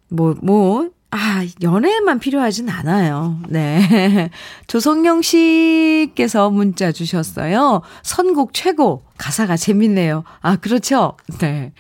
뭐, 0.07 0.35
뭐, 0.41 0.89
아, 1.11 1.45
연애에만 1.61 2.17
필요하진 2.17 2.69
않아요. 2.69 3.39
네. 3.47 4.31
조성영 4.65 5.21
씨께서 5.21 6.49
문자 6.49 6.91
주셨어요. 6.91 7.81
선곡 8.01 8.55
최고. 8.55 9.03
가사가 9.19 9.57
재밌네요. 9.57 10.23
아, 10.41 10.55
그렇죠? 10.55 11.17
네. 11.39 11.71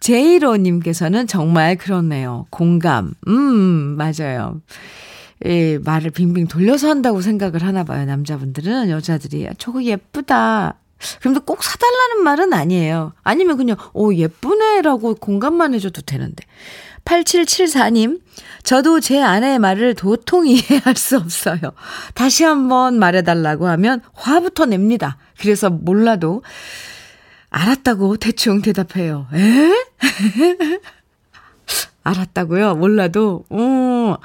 제이로님께서는 0.00 1.26
정말 1.26 1.76
그렇네요. 1.76 2.46
공감. 2.50 3.12
음, 3.28 3.96
맞아요. 3.96 4.60
이 5.44 5.78
말을 5.82 6.10
빙빙 6.10 6.48
돌려서 6.48 6.88
한다고 6.88 7.20
생각을 7.20 7.62
하나 7.62 7.84
봐요. 7.84 8.04
남자분들은 8.04 8.90
여자들이 8.90 9.48
저거 9.58 9.82
예쁘다. 9.82 10.74
그런데 11.20 11.40
꼭 11.44 11.62
사달라는 11.62 12.24
말은 12.24 12.52
아니에요. 12.52 13.12
아니면 13.22 13.56
그냥 13.56 13.76
오 13.94 14.12
예쁘네라고 14.12 15.14
공감만 15.14 15.72
해줘도 15.74 16.02
되는데. 16.02 16.44
8774님, 17.06 18.20
저도 18.62 19.00
제 19.00 19.22
아내의 19.22 19.58
말을 19.58 19.94
도통 19.94 20.46
이해할 20.46 20.94
수 20.96 21.16
없어요. 21.16 21.58
다시 22.14 22.44
한번 22.44 22.98
말해달라고 22.98 23.66
하면 23.68 24.02
화부터 24.12 24.66
냅니다. 24.66 25.16
그래서 25.40 25.70
몰라도 25.70 26.42
알았다고 27.50 28.16
대충 28.16 28.62
대답해요. 28.62 29.26
에? 29.34 29.72
알았다고요? 32.02 32.76
몰라도, 32.76 33.44
어, 33.50 34.16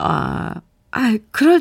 아, 0.00 0.54
아, 0.90 1.18
그럴, 1.30 1.60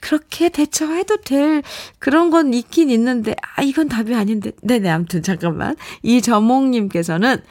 그렇게 0.00 0.48
대처해도 0.48 1.18
될 1.18 1.62
그런 1.98 2.30
건 2.30 2.54
있긴 2.54 2.90
있는데, 2.90 3.34
아, 3.56 3.62
이건 3.62 3.88
답이 3.88 4.14
아닌데. 4.14 4.52
네네, 4.62 4.90
아무튼 4.90 5.22
잠깐만. 5.22 5.76
이저몽님께서는 6.02 7.42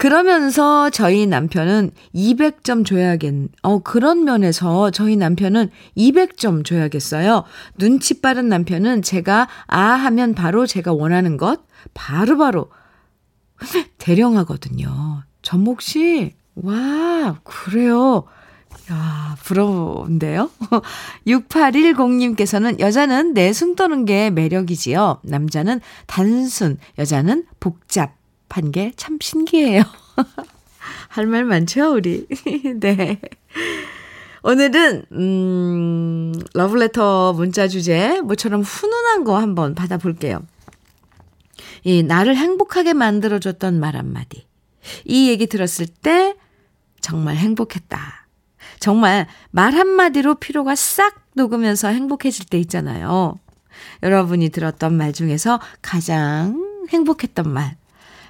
그러면서 0.00 0.88
저희 0.88 1.26
남편은 1.26 1.90
200점 2.14 2.86
줘야겠, 2.86 3.34
어, 3.60 3.80
그런 3.80 4.24
면에서 4.24 4.90
저희 4.90 5.14
남편은 5.14 5.68
200점 5.94 6.64
줘야겠어요. 6.64 7.44
눈치 7.76 8.22
빠른 8.22 8.48
남편은 8.48 9.02
제가 9.02 9.46
아 9.66 9.78
하면 9.78 10.34
바로 10.34 10.66
제가 10.66 10.94
원하는 10.94 11.36
것 11.36 11.60
바로바로 11.92 12.70
바로 12.70 13.84
대령하거든요. 13.98 15.22
전목 15.42 15.82
씨, 15.82 16.32
와, 16.54 17.38
그래요. 17.44 18.24
야, 18.90 19.36
부러운데요? 19.42 20.50
6810님께서는 21.28 22.80
여자는 22.80 23.34
내숭 23.34 23.76
떠는 23.76 24.06
게 24.06 24.30
매력이지요. 24.30 25.20
남자는 25.24 25.82
단순, 26.06 26.78
여자는 26.98 27.44
복잡 27.60 28.19
한 28.50 28.70
게 28.72 28.92
참 28.96 29.18
신기해요. 29.20 29.82
할 31.08 31.26
말 31.26 31.44
많죠, 31.44 31.94
우리? 31.94 32.26
네. 32.80 33.20
오늘은, 34.42 35.04
음, 35.12 36.32
러브레터 36.54 37.34
문자 37.34 37.68
주제, 37.68 38.20
뭐처럼 38.22 38.62
훈훈한 38.62 39.24
거 39.24 39.36
한번 39.38 39.74
받아볼게요. 39.74 40.42
이, 41.84 42.02
나를 42.02 42.36
행복하게 42.36 42.94
만들어줬던 42.94 43.78
말 43.80 43.96
한마디. 43.96 44.46
이 45.04 45.28
얘기 45.28 45.46
들었을 45.46 45.86
때, 45.86 46.36
정말 47.00 47.36
행복했다. 47.36 48.26
정말 48.78 49.26
말 49.50 49.74
한마디로 49.74 50.36
피로가 50.36 50.74
싹 50.74 51.26
녹으면서 51.34 51.88
행복해질 51.88 52.46
때 52.46 52.58
있잖아요. 52.60 53.38
여러분이 54.02 54.48
들었던 54.50 54.96
말 54.96 55.12
중에서 55.12 55.60
가장 55.82 56.86
행복했던 56.90 57.48
말. 57.52 57.76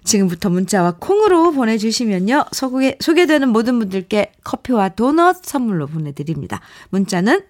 지금부터 0.05 0.51
문자와 0.51 0.97
콩으로 0.99 1.53
보내주시면요. 1.53 2.47
소개, 2.53 2.97
소개되는 3.01 3.49
모든 3.49 3.79
분들께 3.79 4.33
커피와 4.45 4.91
도넛 4.91 5.45
선물로 5.45 5.87
보내드립니다. 5.87 6.61
문자는 6.91 7.43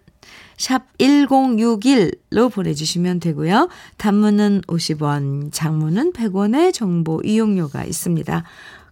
샵 0.57 0.83
1061로 0.99 2.53
보내주시면 2.53 3.21
되고요. 3.21 3.69
단문은 3.97 4.63
50원, 4.67 5.53
장문은 5.53 6.13
100원의 6.13 6.75
정보 6.75 7.23
이용료가 7.25 7.85
있습니다. 7.85 8.45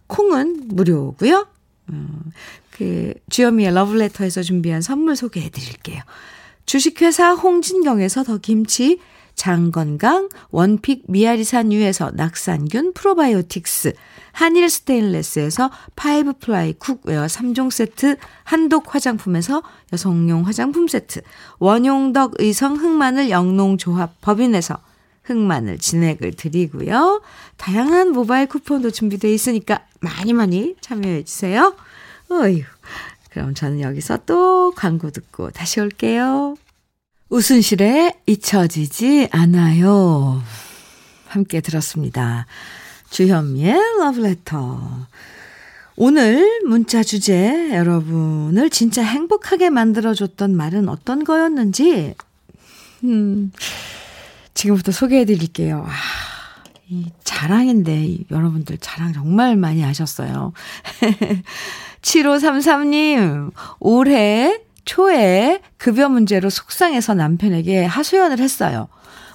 콩은 0.07 0.69
무료고요. 0.69 1.47
음, 1.89 2.19
그 2.71 3.13
주현미의 3.29 3.73
러브레터에서 3.73 4.41
준비한 4.41 4.81
선물 4.81 5.15
소개해 5.15 5.49
드릴게요. 5.49 6.01
주식회사 6.65 7.33
홍진경에서 7.33 8.23
더 8.23 8.37
김치, 8.37 8.99
장건강, 9.39 10.27
one 10.51 10.74
pick 10.74 11.05
미아리산 11.07 11.71
유에서 11.71 12.11
낙산균 12.13 12.91
프로바이오틱스, 12.93 13.93
한일 14.33 14.69
스테인레스에서 14.69 15.71
five 15.95 16.33
ply 16.39 16.73
cookware 16.73 17.25
3종 17.25 17.71
세트, 17.71 18.17
한독 18.43 18.93
화장품에서 18.93 19.63
여성용 19.93 20.45
화장품 20.45 20.89
세트, 20.89 21.21
원용덕 21.59 22.33
의성 22.39 22.75
흑마늘 22.75 23.29
영농조합 23.29 24.19
법인에서 24.19 24.77
흑마늘 25.23 25.77
진액을 25.77 26.33
드리고요. 26.33 27.21
다양한 27.55 28.11
모바일 28.11 28.45
쿠폰도 28.45 28.91
준비되어 28.91 29.31
있으니까 29.31 29.85
많이 30.01 30.33
많이 30.33 30.75
참여해 30.81 31.23
주세요. 31.23 31.75
어휴. 32.29 32.63
그럼 33.29 33.53
저는 33.53 33.79
여기서 33.79 34.19
또 34.25 34.73
광고 34.75 35.11
듣고 35.11 35.51
다시 35.51 35.79
올게요. 35.79 36.57
우순실의 37.29 38.15
잊혀지지 38.25 39.29
않아요. 39.31 40.41
함께 41.27 41.61
들었습니다. 41.61 42.47
주현미의 43.11 43.75
러브레터. 43.99 45.07
오늘 45.95 46.61
문자 46.65 47.03
주제 47.03 47.71
여러분을 47.73 48.71
진짜 48.71 49.03
행복하게 49.03 49.69
만들어줬던 49.69 50.55
말은 50.55 50.89
어떤 50.89 51.23
거였는지, 51.23 52.15
음, 53.03 53.51
지금부터 54.55 54.91
소개해 54.91 55.25
드릴게요. 55.25 55.85
아, 55.87 55.91
이 56.87 57.11
자랑인데, 57.23 58.19
여러분들 58.31 58.79
자랑 58.79 59.13
정말 59.13 59.55
많이 59.55 59.83
하셨어요. 59.83 60.53
7533님, 62.01 63.51
올해 63.79 64.61
초에 64.89 65.61
급여 65.77 66.09
문제로 66.09 66.49
속상해서 66.49 67.13
남편에게 67.13 67.85
하소연을 67.85 68.39
했어요. 68.39 68.87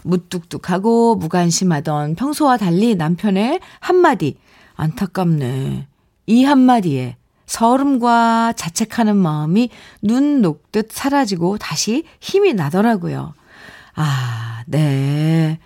무뚝뚝하고 0.03 1.15
무관심하던 1.15 2.17
평소와 2.17 2.57
달리 2.57 2.97
남편의 2.97 3.61
한마디, 3.79 4.37
안타깝네. 4.75 5.87
이 6.27 6.45
한마디에 6.45 7.17
서름과 7.47 8.55
자책하는 8.57 9.17
마음이 9.17 9.71
눈 10.03 10.43
녹듯 10.43 10.89
사라지고 10.91 11.59
다시 11.59 12.03
힘이 12.19 12.55
나더라고요. 12.55 13.35
아, 13.95 14.65
네. 14.67 15.61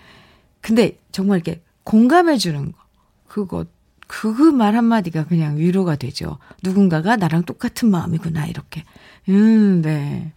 근데 0.61 0.98
정말 1.12 1.38
이렇게 1.38 1.62
공감해 1.85 2.37
주는 2.37 2.72
거. 2.72 2.79
그거 3.27 3.64
그말 4.07 4.74
한마디가 4.74 5.24
그냥 5.27 5.57
위로가 5.57 5.96
되죠. 5.96 6.38
누군가가 6.62 7.16
나랑 7.16 7.44
똑같은 7.44 7.90
마음이구나, 7.90 8.46
이렇게. 8.46 8.85
음, 9.28 9.82
네. 9.82 10.32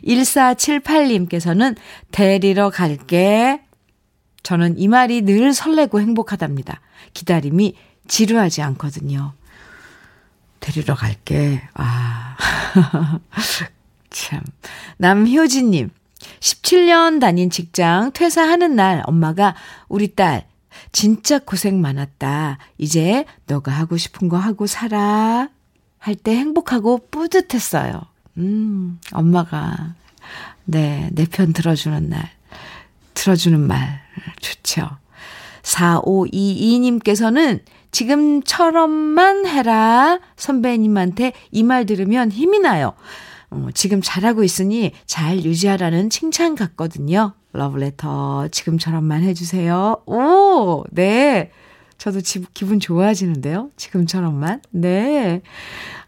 1478님께서는 0.05 1.77
데리러 2.13 2.71
갈게. 2.71 3.61
저는 4.49 4.79
이 4.79 4.89
말이 4.89 5.21
늘 5.21 5.53
설레고 5.53 6.01
행복하답니다. 6.01 6.81
기다림이 7.13 7.75
지루하지 8.07 8.63
않거든요. 8.63 9.35
데리러 10.61 10.95
갈게. 10.95 11.61
아. 11.75 12.35
참. 14.09 14.41
남효진님. 14.97 15.91
17년 16.41 17.21
다닌 17.21 17.51
직장 17.51 18.11
퇴사하는 18.13 18.75
날 18.75 19.03
엄마가 19.05 19.55
우리 19.87 20.15
딸 20.15 20.47
진짜 20.93 21.39
고생 21.39 21.83
많았다. 21.83 22.57
이제 22.79 23.27
너가 23.49 23.71
하고 23.71 23.99
싶은 23.99 24.31
거 24.31 24.39
하고 24.39 24.67
살아. 24.67 25.51
할 25.99 26.15
때 26.15 26.35
행복하고 26.35 27.07
뿌듯했어요. 27.11 28.01
음, 28.39 28.99
엄마가, 29.13 29.95
네, 30.65 31.11
내 31.13 31.27
편 31.27 31.53
들어주는 31.53 32.09
날, 32.09 32.31
들어주는 33.19 33.59
말, 33.61 34.01
좋죠. 34.41 34.89
4522님께서는 35.63 37.61
지금처럼만 37.91 39.45
해라. 39.47 40.21
선배님한테 40.37 41.33
이 41.51 41.65
말 41.65 41.85
들으면 41.85 42.31
힘이 42.31 42.61
나요. 42.61 42.93
어, 43.51 43.69
지금 43.75 44.01
잘하고 44.03 44.45
있으니 44.45 44.93
잘 45.05 45.43
유지하라는 45.45 46.11
칭찬 46.11 46.55
같거든요. 46.55 47.33
러브레터 47.53 48.49
지금처럼만 48.53 49.23
해주세요. 49.23 50.03
오, 50.07 50.85
네. 50.93 51.51
저도 51.97 52.21
지, 52.21 52.45
기분 52.55 52.79
좋아지는데요. 52.79 53.71
지금처럼만. 53.77 54.61
네. 54.71 55.43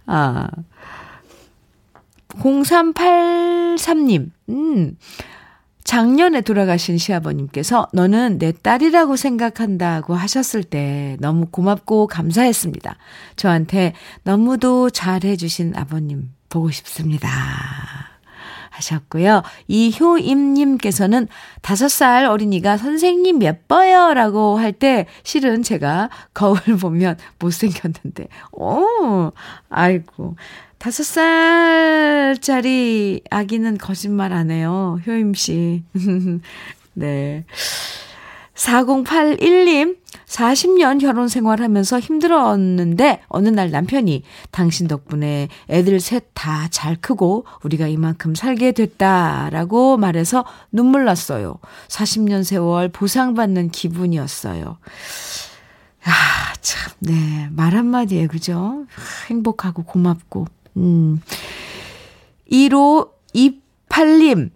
아. 0.07 0.49
0383님, 2.39 4.31
음. 4.51 4.97
작년에 5.91 6.43
돌아가신 6.43 6.99
시아버님께서 6.99 7.89
너는 7.93 8.39
내 8.39 8.53
딸이라고 8.53 9.17
생각한다고 9.17 10.15
하셨을 10.15 10.63
때 10.63 11.17
너무 11.19 11.47
고맙고 11.47 12.07
감사했습니다. 12.07 12.95
저한테 13.35 13.95
너무도 14.23 14.91
잘해주신 14.91 15.73
아버님 15.75 16.31
보고 16.49 16.71
싶습니다. 16.71 17.29
하셨고요. 18.71 19.43
이효임님께서는 19.67 21.27
다섯 21.61 21.89
살 21.89 22.25
어린이가 22.25 22.77
선생님 22.77 23.43
예뻐요 23.43 24.15
라고 24.15 24.61
할 24.61 24.71
때 24.73 25.07
실은 25.25 25.65
제가 25.65 26.09
거울 26.33 26.61
보면 26.81 27.17
못생겼는데, 27.41 28.29
오, 28.53 29.33
아이고. 29.69 30.37
다섯 30.81 31.05
살짜리 32.33 33.21
아기는 33.29 33.77
거짓말 33.77 34.33
안 34.33 34.51
해요. 34.51 34.99
효임 35.07 35.35
씨. 35.35 35.85
네. 36.95 37.45
4081님, 38.55 39.99
40년 40.27 40.99
결혼 40.99 41.29
생활하면서 41.29 42.01
힘들었는데, 42.01 43.21
어느 43.29 43.51
날 43.51 43.71
남편이 43.71 44.23
당신 44.53 44.89
덕분에 44.89 45.49
애들 45.69 46.01
셋 46.01 46.25
다 46.33 46.69
잘 46.71 46.97
크고, 46.97 47.45
우리가 47.63 47.87
이만큼 47.87 48.35
살게 48.35 48.73
됐다라고 48.73 49.99
말해서 49.99 50.47
눈물 50.73 51.05
났어요. 51.05 51.59
40년 51.89 52.43
세월 52.43 52.89
보상받는 52.89 53.69
기분이었어요. 53.71 54.79
아, 56.07 56.55
참, 56.63 56.93
네. 57.01 57.49
말 57.53 57.75
한마디에, 57.75 58.29
그죠? 58.29 58.87
행복하고 59.29 59.83
고맙고. 59.83 60.47
음. 60.81 61.21
1528님, 62.51 64.51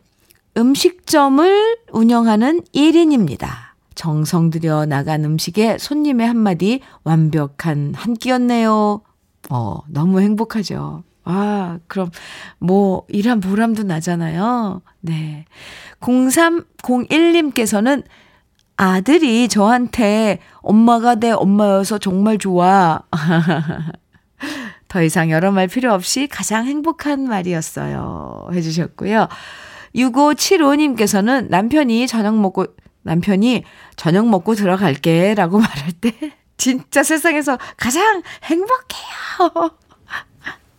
음식점을 0.57 1.77
운영하는 1.93 2.63
1인입니다. 2.75 3.49
정성 3.95 4.51
들여 4.51 4.87
나간 4.87 5.25
음식에 5.25 5.79
손님의 5.79 6.27
한마디 6.27 6.81
완벽한 7.05 7.95
한 7.95 8.15
끼였네요. 8.15 9.03
어, 9.51 9.79
너무 9.89 10.21
행복하죠. 10.21 11.05
아, 11.25 11.79
그럼 11.87 12.11
뭐 12.59 13.05
일한 13.09 13.39
보람도 13.41 13.85
나잖아요. 13.85 14.83
네. 15.01 15.45
0301님께서는 16.01 18.03
아들이 18.77 19.49
저한테 19.49 20.41
엄마가 20.57 21.15
내 21.15 21.31
엄마여서 21.31 21.99
정말 21.99 22.39
좋아. 22.39 23.03
더 24.95 25.03
이상 25.03 25.29
여러 25.29 25.51
말 25.51 25.67
필요 25.67 25.93
없이 25.93 26.29
가장 26.29 26.67
행복한 26.67 27.25
말이었어요. 27.25 28.47
해주셨고요. 28.53 29.27
6575님께서는 29.97 31.49
남편이 31.49 32.07
저녁 32.07 32.39
먹고, 32.39 32.67
남편이 33.03 33.65
저녁 33.97 34.29
먹고 34.29 34.55
들어갈게 34.55 35.35
라고 35.35 35.59
말할 35.59 35.91
때 36.01 36.13
진짜 36.57 37.03
세상에서 37.03 37.59
가장 37.77 38.23
행복해요. 38.45 39.71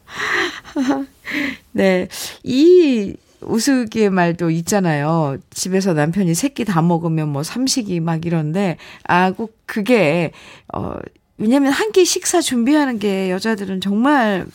네. 1.74 2.08
이 2.44 3.18
우스개 3.42 4.08
말도 4.08 4.50
있잖아요. 4.50 5.36
집에서 5.50 5.92
남편이 5.92 6.36
새끼 6.36 6.64
다 6.64 6.82
먹으면 6.82 7.28
뭐 7.28 7.44
삼식이 7.44 8.00
막 8.00 8.26
이런데, 8.26 8.78
아, 9.04 9.32
꼭 9.32 9.58
그게, 9.66 10.32
어, 10.74 10.96
왜냐면 11.38 11.72
한 11.72 11.92
끼 11.92 12.06
식사 12.06 12.42
준비하는 12.42 13.00
게 13.00 13.30
여자들은 13.32 13.82
정말 13.82 14.46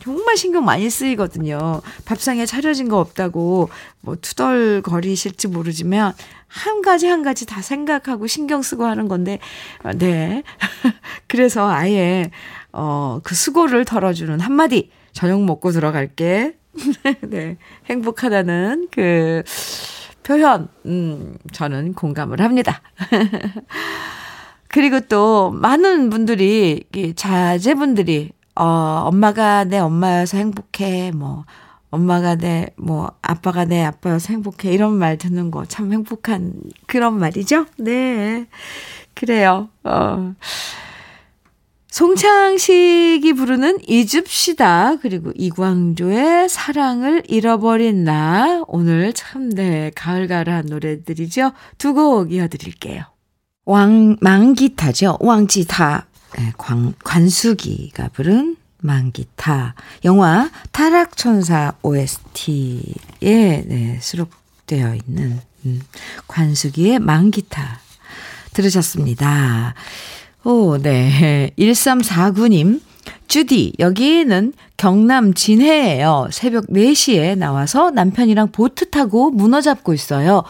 정말 0.00 0.36
신경 0.36 0.64
많이 0.64 0.90
쓰이거든요. 0.90 1.80
밥상에 2.04 2.44
차려진 2.44 2.88
거 2.88 2.98
없다고 2.98 3.68
뭐 4.00 4.16
투덜거리실지 4.20 5.46
모르지만 5.48 6.12
한 6.48 6.82
가지 6.82 7.06
한 7.06 7.22
가지 7.22 7.46
다 7.46 7.62
생각하고 7.62 8.26
신경 8.26 8.62
쓰고 8.62 8.84
하는 8.84 9.06
건데 9.06 9.38
어, 9.84 9.92
네. 9.92 10.42
그래서 11.28 11.70
아예 11.70 12.30
어그 12.72 13.34
수고를 13.34 13.84
덜어주는 13.84 14.40
한마디 14.40 14.90
저녁 15.12 15.44
먹고 15.44 15.70
들어갈게. 15.70 16.56
네. 17.22 17.58
행복하다는 17.86 18.88
그 18.90 19.42
표현 20.24 20.68
음 20.86 21.36
저는 21.52 21.94
공감을 21.94 22.40
합니다. 22.40 22.80
그리고 24.72 25.00
또 25.00 25.50
많은 25.52 26.10
분들이 26.10 26.84
자제분들이 27.16 28.30
어 28.56 28.64
엄마가 29.06 29.64
내 29.64 29.78
엄마여서 29.78 30.38
행복해 30.38 31.12
뭐 31.12 31.44
엄마가 31.90 32.36
내 32.36 32.74
뭐 32.76 33.12
아빠가 33.22 33.64
내 33.66 33.82
아빠여서 33.84 34.32
행복해 34.32 34.72
이런 34.72 34.94
말 34.94 35.18
듣는 35.18 35.50
거 35.50 35.64
참 35.66 35.92
행복한 35.92 36.54
그런 36.86 37.18
말이죠. 37.18 37.66
네. 37.78 38.46
그래요. 39.14 39.68
어. 39.84 40.34
송창식이 41.90 43.34
부르는 43.34 43.78
잊읍시다. 43.86 44.96
그리고 45.02 45.30
이광조의 45.34 46.48
사랑을 46.48 47.22
잃어버린 47.28 48.04
나. 48.04 48.64
오늘 48.66 49.12
참, 49.12 49.50
네, 49.50 49.90
가을가을한 49.94 50.66
노래들이죠. 50.66 51.52
두 51.78 51.92
곡 51.94 52.32
이어드릴게요. 52.32 53.04
왕, 53.64 54.16
망기타죠. 54.20 55.18
왕지타. 55.20 56.06
네, 56.38 56.52
관, 56.56 56.94
관수기가 57.04 58.08
부른 58.12 58.56
망기타. 58.78 59.74
영화 60.04 60.50
타락천사 60.72 61.74
OST에 61.82 62.82
네, 63.66 63.98
수록되어 64.00 64.94
있는 64.96 65.40
음, 65.64 65.80
관수기의 66.26 66.98
망기타 66.98 67.78
들으셨습니다. 68.52 69.74
오, 70.44 70.78
네. 70.78 71.52
1349님. 71.56 72.80
주디, 73.28 73.74
여기는 73.78 74.52
경남 74.76 75.34
진해예요. 75.34 76.28
새벽 76.32 76.66
4시에 76.66 77.38
나와서 77.38 77.90
남편이랑 77.90 78.50
보트 78.50 78.90
타고 78.90 79.30
문어 79.30 79.60
잡고 79.60 79.94
있어요. 79.94 80.42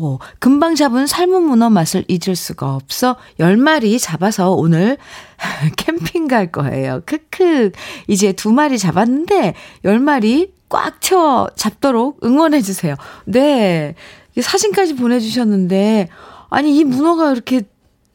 오, 0.00 0.20
금방 0.38 0.76
잡은 0.76 1.08
삶은 1.08 1.42
문어 1.42 1.70
맛을 1.70 2.04
잊을 2.06 2.36
수가 2.36 2.76
없어 2.76 3.16
10마리 3.40 4.00
잡아서 4.00 4.52
오늘 4.52 4.96
캠핑 5.76 6.28
갈 6.28 6.52
거예요. 6.52 7.02
크크. 7.04 7.72
이제 8.06 8.32
두 8.32 8.52
마리 8.52 8.78
잡았는데 8.78 9.54
10마리 9.84 10.52
꽉 10.68 11.00
채워 11.00 11.48
잡도록 11.56 12.20
응원해 12.22 12.60
주세요. 12.62 12.94
네. 13.24 13.94
사진까지 14.40 14.94
보내 14.94 15.18
주셨는데, 15.18 16.08
아니, 16.50 16.78
이 16.78 16.84
문어가 16.84 17.32
이렇게 17.32 17.62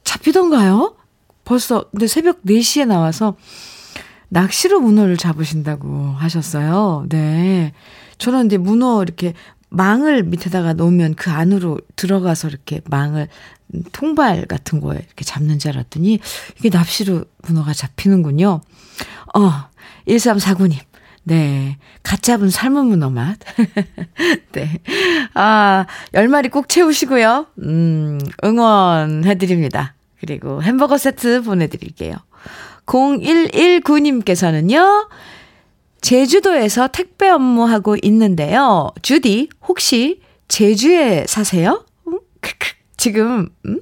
잡히던가요? 0.03 0.95
벌써, 1.43 1.89
근데 1.91 2.07
새벽 2.07 2.43
4시에 2.43 2.85
나와서 2.85 3.35
낚시로 4.29 4.79
문어를 4.79 5.17
잡으신다고 5.17 6.13
하셨어요. 6.17 7.05
네. 7.09 7.73
저는 8.17 8.45
이제 8.45 8.57
문어 8.57 9.01
이렇게 9.03 9.33
망을 9.73 10.23
밑에다가 10.23 10.73
놓으면 10.73 11.15
그 11.15 11.31
안으로 11.31 11.79
들어가서 11.95 12.47
이렇게 12.47 12.81
망을 12.85 13.27
통발 13.91 14.45
같은 14.45 14.79
거에 14.79 14.97
이렇게 14.97 15.25
잡는 15.25 15.57
줄 15.57 15.71
알았더니 15.71 16.19
이게 16.59 16.69
납시로 16.69 17.25
문어가 17.47 17.73
잡히는군요. 17.73 18.61
어, 19.33 19.51
1349님. 20.07 20.77
네. 21.23 21.79
갓 22.03 22.21
잡은 22.21 22.51
삶은 22.51 22.85
문어 22.85 23.09
맛. 23.09 23.39
네. 24.53 24.79
아, 25.33 25.87
10마리 26.13 26.51
꼭 26.51 26.69
채우시고요. 26.69 27.47
음, 27.63 28.19
응원해드립니다. 28.43 29.95
그리고 30.19 30.61
햄버거 30.61 30.99
세트 30.99 31.41
보내드릴게요. 31.41 32.17
0119님께서는요, 32.85 35.09
제주도에서 36.03 36.89
택배 36.89 37.29
업무하고 37.29 37.95
있는데요. 38.03 38.91
주디, 39.01 39.47
혹시 39.67 40.19
제주에 40.49 41.25
사세요? 41.27 41.85
음? 42.07 42.19
지금, 42.97 43.49
음? 43.65 43.79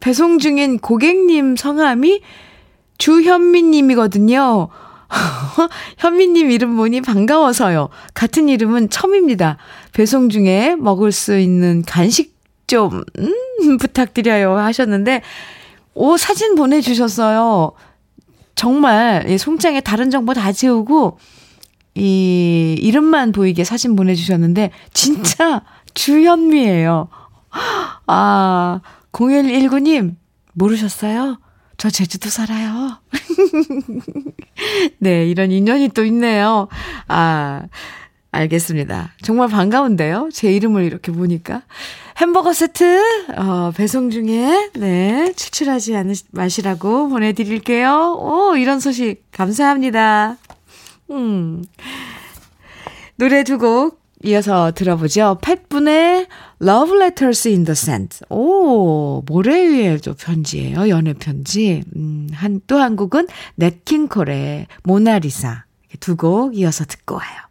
배송 0.00 0.38
중인 0.38 0.78
고객님 0.78 1.56
성함이 1.56 2.20
주현미님이거든요. 2.98 4.68
현미님 5.98 6.50
이름 6.50 6.76
보니 6.76 7.00
반가워서요. 7.00 7.88
같은 8.12 8.50
이름은 8.50 8.90
처음입니다. 8.90 9.56
배송 9.94 10.28
중에 10.28 10.76
먹을 10.76 11.10
수 11.10 11.38
있는 11.38 11.82
간식 11.86 12.38
좀, 12.66 13.02
음, 13.18 13.78
부탁드려요. 13.80 14.58
하셨는데, 14.58 15.22
오, 15.94 16.18
사진 16.18 16.54
보내주셨어요. 16.54 17.72
정말 18.60 19.24
이 19.30 19.38
송장에 19.38 19.80
다른 19.80 20.10
정보 20.10 20.34
다 20.34 20.52
지우고 20.52 21.18
이 21.94 22.76
이름만 22.78 23.32
보이게 23.32 23.64
사진 23.64 23.96
보내주셨는데, 23.96 24.70
진짜 24.92 25.62
주현미예요. 25.94 27.08
아, 28.06 28.80
0119님, 29.12 30.14
모르셨어요? 30.52 31.40
저 31.78 31.88
제주도 31.88 32.28
살아요. 32.28 33.00
네, 35.00 35.26
이런 35.26 35.52
인연이 35.52 35.88
또 35.88 36.04
있네요. 36.04 36.68
아, 37.08 37.62
알겠습니다. 38.32 39.12
정말 39.22 39.48
반가운데요? 39.48 40.28
제 40.32 40.52
이름을 40.52 40.84
이렇게 40.84 41.10
보니까. 41.12 41.62
햄버거 42.18 42.52
세트, 42.52 43.00
어, 43.36 43.72
배송 43.74 44.10
중에, 44.10 44.70
네, 44.74 45.32
추출하지 45.34 45.96
않으, 45.96 46.12
마시라고 46.30 47.08
보내드릴게요. 47.08 48.16
오, 48.20 48.56
이런 48.56 48.78
소식, 48.80 49.22
감사합니다. 49.32 50.36
음. 51.10 51.64
노래 53.16 53.42
두 53.42 53.58
곡 53.58 54.00
이어서 54.22 54.70
들어보죠. 54.72 55.38
팻분의 55.40 56.26
Love 56.62 56.96
Letters 57.00 57.48
in 57.48 57.64
the 57.64 57.72
Sand. 57.72 58.20
오, 58.28 59.22
모래 59.26 59.66
위에 59.66 59.96
또 59.96 60.12
편지예요. 60.14 60.90
연애 60.90 61.14
편지. 61.14 61.82
음, 61.96 62.28
한, 62.34 62.60
또 62.66 62.76
한 62.78 62.96
곡은 62.96 63.28
넷킹콜의 63.56 64.66
모나리사. 64.84 65.64
두 66.00 66.16
곡 66.16 66.54
이어서 66.56 66.84
듣고 66.84 67.14
와요. 67.16 67.49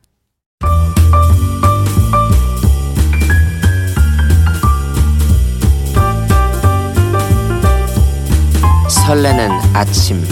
설레는 9.09 9.49
아침 9.73 10.23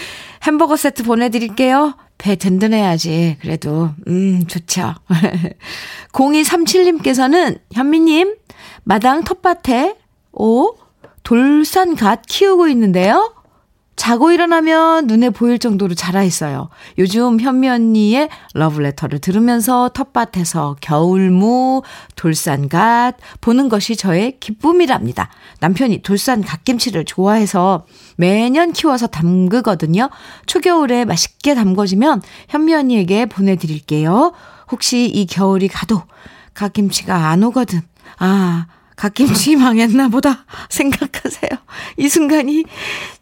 햄버거 0.45 0.77
세트 0.77 1.03
보내 1.03 1.29
드릴게요. 1.29 1.95
배 2.19 2.37
든든해야지. 2.37 3.39
그래도, 3.41 3.91
음, 4.09 4.47
좋죠. 4.47 4.95
0237님께서는, 6.13 7.61
현미님, 7.73 8.37
마당 8.85 9.23
텃밭에, 9.25 9.97
오, 10.33 10.75
돌산갓 11.23 12.23
키우고 12.27 12.69
있는데요. 12.69 13.35
자고 13.99 14.31
일어나면 14.31 15.09
눈에 15.09 15.29
보일 15.29 15.59
정도로 15.59 15.95
자라 15.95 16.23
있어요. 16.23 16.69
요즘 16.99 17.41
현미 17.41 17.69
언니의 17.69 18.29
러브레터를 18.55 19.19
들으면서 19.19 19.91
텃밭에서 19.93 20.77
겨울무, 20.81 21.83
돌산갓 22.15 23.17
보는 23.41 23.69
것이 23.69 23.97
저의 23.97 24.39
기쁨이랍니다. 24.39 25.29
남편이 25.59 26.03
돌산 26.03 26.43
갓김치를 26.43 27.07
좋아해서 27.07 27.87
매년 28.17 28.73
키워서 28.73 29.09
담그거든요. 29.09 30.11
초겨울에 30.47 31.05
맛있게 31.05 31.57
담궈지면 31.57 32.23
현미 32.49 32.75
언니에게 32.75 33.27
보내드릴게요. 33.27 34.33
혹시 34.71 35.07
이 35.07 35.27
겨울이 35.27 35.67
가도 35.67 36.03
갓김치가 36.55 37.31
안 37.31 37.43
오거든. 37.43 37.81
아, 38.21 38.67
갓김치 38.99 39.55
망했나 39.57 40.09
보다 40.09 40.45
생각하세요. 40.69 41.51
이 41.97 42.09
순간이 42.09 42.65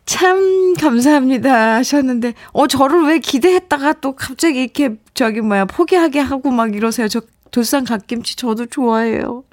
참 0.07 0.75
감사합니다 0.75 1.77
하셨는데 1.77 2.35
어 2.53 2.67
저를 2.67 3.05
왜 3.05 3.19
기대했다가 3.19 3.95
또 4.01 4.17
갑자기 4.17 4.63
이렇게 4.63 4.97
저기 5.15 5.43
뭐야 5.43 5.67
포기하게 5.67 6.21
하고 6.21 6.51
막 6.51 6.75
이러세요. 6.75 7.09
저 7.09 7.21
돌산 7.51 7.85
갓김치 7.85 8.37
저도 8.37 8.67
좋아해요. 8.67 9.45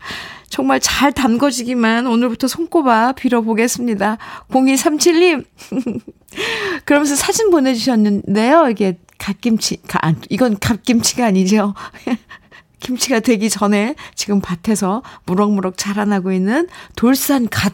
정말 0.49 0.79
잘 0.79 1.11
담궈지기만 1.11 2.07
오늘부터 2.07 2.47
손꼽아 2.47 3.13
빌어보겠습니다. 3.13 4.17
0237님. 4.49 5.45
그러면서 6.85 7.15
사진 7.15 7.49
보내주셨는데요. 7.49 8.69
이게 8.69 8.97
갓김치, 9.17 9.83
가, 9.87 10.13
이건 10.29 10.59
갓김치가 10.59 11.25
아니죠. 11.25 11.73
김치가 12.83 13.21
되기 13.21 13.49
전에 13.49 13.95
지금 14.13 14.41
밭에서 14.41 15.01
무럭무럭 15.25 15.77
자라나고 15.77 16.33
있는 16.33 16.67
돌산 16.95 17.47
갓 17.49 17.73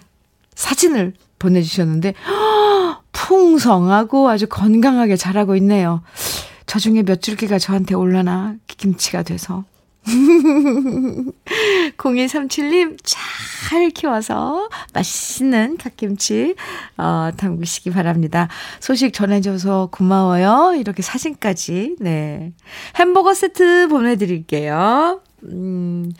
사진을 0.53 1.13
보내주셨는데, 1.39 2.13
풍성하고 3.11 4.29
아주 4.29 4.47
건강하게 4.47 5.15
자라고 5.17 5.55
있네요. 5.57 6.01
저 6.67 6.77
중에 6.77 7.01
몇 7.03 7.21
줄기가 7.21 7.57
저한테 7.57 7.95
올라나 7.95 8.55
김치가 8.67 9.23
돼서. 9.23 9.65
0137님, 11.97 12.97
잘 13.03 13.89
키워서 13.89 14.69
맛있는 14.93 15.77
갓김치, 15.77 16.55
어, 16.97 17.29
담그시기 17.37 17.91
바랍니다. 17.91 18.47
소식 18.79 19.13
전해줘서 19.13 19.89
고마워요. 19.91 20.75
이렇게 20.77 21.01
사진까지, 21.01 21.97
네. 21.99 22.53
햄버거 22.95 23.33
세트 23.33 23.87
보내드릴게요. 23.89 25.21
음, 25.43 26.11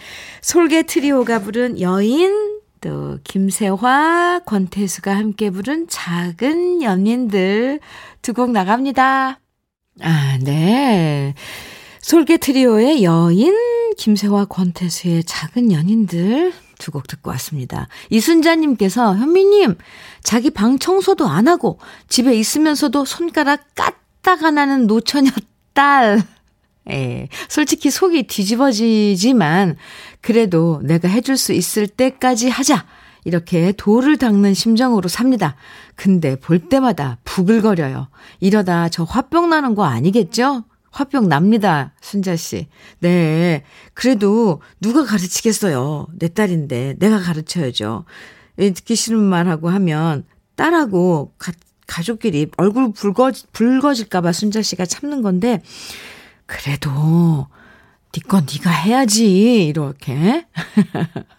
솔개 0.41 0.83
트리오가 0.83 1.39
부른 1.39 1.79
여인, 1.81 2.59
또, 2.81 3.17
김세화, 3.23 4.41
권태수가 4.45 5.15
함께 5.15 5.49
부른 5.49 5.87
작은 5.89 6.81
연인들 6.81 7.79
두 8.21 8.33
곡 8.33 8.51
나갑니다. 8.51 9.39
아, 10.01 10.37
네. 10.41 11.33
솔개 12.01 12.37
트리오의 12.37 13.03
여인, 13.03 13.53
김세화 13.99 14.45
권태수의 14.45 15.23
작은 15.25 15.71
연인들 15.71 16.53
두 16.79 16.91
곡 16.91 17.07
듣고 17.07 17.29
왔습니다. 17.31 17.89
이순자님께서 18.09 19.17
현미님 19.17 19.75
자기 20.23 20.49
방 20.49 20.79
청소도 20.79 21.27
안 21.27 21.49
하고 21.49 21.77
집에 22.07 22.33
있으면서도 22.33 23.03
손가락 23.03 23.75
까딱 23.75 24.43
안 24.45 24.57
하는 24.57 24.87
노처녀 24.87 25.29
딸. 25.73 26.21
예, 26.89 27.27
솔직히 27.49 27.91
속이 27.91 28.23
뒤집어지지만 28.23 29.75
그래도 30.21 30.79
내가 30.83 31.09
해줄 31.09 31.35
수 31.35 31.51
있을 31.51 31.87
때까지 31.87 32.49
하자. 32.49 32.85
이렇게 33.25 33.73
돌을 33.73 34.15
닦는 34.17 34.53
심정으로 34.53 35.09
삽니다. 35.09 35.57
근데 35.95 36.39
볼 36.39 36.59
때마다 36.59 37.17
부글거려요. 37.25 38.07
이러다 38.39 38.87
저 38.87 39.03
화병 39.03 39.49
나는 39.49 39.75
거 39.75 39.83
아니겠죠? 39.83 40.63
화병 40.91 41.29
납니다, 41.29 41.93
순자 42.01 42.35
씨. 42.35 42.67
네. 42.99 43.63
그래도 43.93 44.61
누가 44.79 45.05
가르치겠어요. 45.05 46.07
내 46.17 46.27
딸인데 46.27 46.95
내가 46.99 47.19
가르쳐야죠. 47.19 48.05
듣기 48.57 48.95
싫은 48.95 49.19
말하고 49.19 49.69
하면 49.69 50.25
딸하고 50.55 51.33
가, 51.37 51.53
가족끼리 51.87 52.47
얼굴 52.57 52.91
붉어, 52.91 53.31
붉어질까봐 53.53 54.31
순자 54.31 54.61
씨가 54.61 54.85
참는 54.85 55.21
건데, 55.21 55.61
그래도, 56.45 57.47
니건 58.15 58.45
네 58.47 58.53
니가 58.53 58.69
해야지, 58.71 59.65
이렇게. 59.67 60.45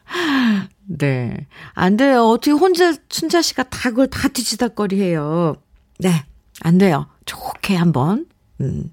네. 0.86 1.46
안 1.74 1.96
돼요. 1.96 2.24
어떻게 2.24 2.52
혼자 2.52 2.94
순자 3.08 3.42
씨가 3.42 3.64
다 3.64 3.90
그걸 3.90 4.08
다 4.08 4.28
뒤지다거리 4.28 5.00
해요. 5.00 5.56
네. 5.98 6.24
안 6.62 6.78
돼요. 6.78 7.06
좋게 7.26 7.76
한번, 7.76 8.26
음, 8.60 8.92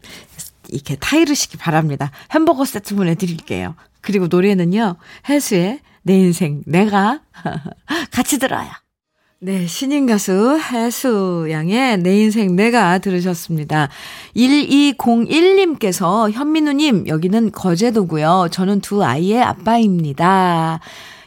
이렇게 0.70 0.96
타이르시기 0.96 1.58
바랍니다. 1.58 2.12
햄버거 2.32 2.66
세트 2.66 2.96
보내드릴게요. 2.96 3.76
그리고 4.02 4.28
노래는요, 4.28 4.96
해수의 5.30 5.80
내 6.04 6.18
인생, 6.18 6.64
내가 6.66 7.22
같이 8.12 8.40
들어요. 8.40 8.70
네, 9.40 9.68
신인 9.68 10.08
가수 10.08 10.58
해수 10.58 11.48
양의 11.52 12.00
내 12.00 12.22
인생 12.22 12.56
내가 12.56 12.98
들으셨습니다. 12.98 13.90
1201님께서 14.36 16.32
현민우님, 16.32 17.08
여기는 17.08 17.52
거제도고요. 17.52 18.48
저는 18.50 18.82
두 18.82 19.04
아이의 19.04 19.44
아빠입니다. 19.44 20.80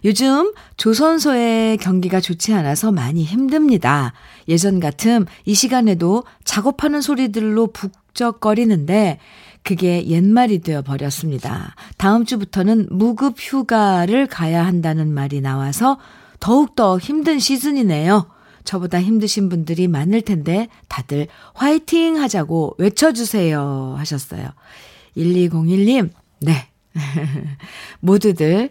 요즘 0.04 0.52
조선소의 0.76 1.76
경기가 1.76 2.20
좋지 2.20 2.52
않아서 2.54 2.90
많이 2.90 3.22
힘듭니다. 3.22 4.12
예전 4.48 4.80
같음 4.80 5.26
이 5.44 5.54
시간에도 5.54 6.24
작업하는 6.44 7.00
소리들로 7.00 7.68
북 7.68 7.92
적거리는데 8.14 9.18
그게 9.62 10.06
옛말이 10.06 10.60
되어 10.60 10.82
버렸습니다. 10.82 11.74
다음 11.96 12.24
주부터는 12.24 12.88
무급 12.90 13.34
휴가를 13.38 14.26
가야 14.26 14.64
한다는 14.64 15.12
말이 15.12 15.40
나와서 15.40 15.98
더욱더 16.38 16.98
힘든 16.98 17.38
시즌이네요. 17.38 18.26
저보다 18.64 19.00
힘드신 19.00 19.48
분들이 19.48 19.88
많을 19.88 20.22
텐데 20.22 20.68
다들 20.88 21.28
화이팅 21.54 22.20
하자고 22.20 22.76
외쳐주세요 22.78 23.94
하셨어요. 23.98 24.48
1201님, 25.16 26.10
네. 26.40 26.68
모두들, 28.00 28.70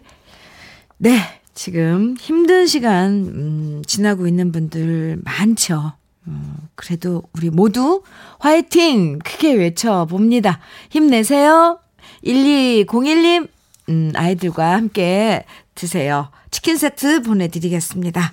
네. 0.98 1.18
지금 1.52 2.16
힘든 2.18 2.66
시간, 2.66 3.10
음, 3.26 3.82
지나고 3.86 4.26
있는 4.26 4.52
분들 4.52 5.20
많죠. 5.22 5.92
어, 6.30 6.54
그래도 6.76 7.24
우리 7.34 7.50
모두 7.50 8.02
화이팅! 8.38 9.18
크게 9.18 9.54
외쳐봅니다. 9.54 10.60
힘내세요. 10.90 11.80
1201님, 12.24 13.48
음, 13.88 14.12
아이들과 14.14 14.74
함께 14.74 15.44
드세요. 15.74 16.30
치킨 16.50 16.76
세트 16.76 17.22
보내드리겠습니다. 17.22 18.32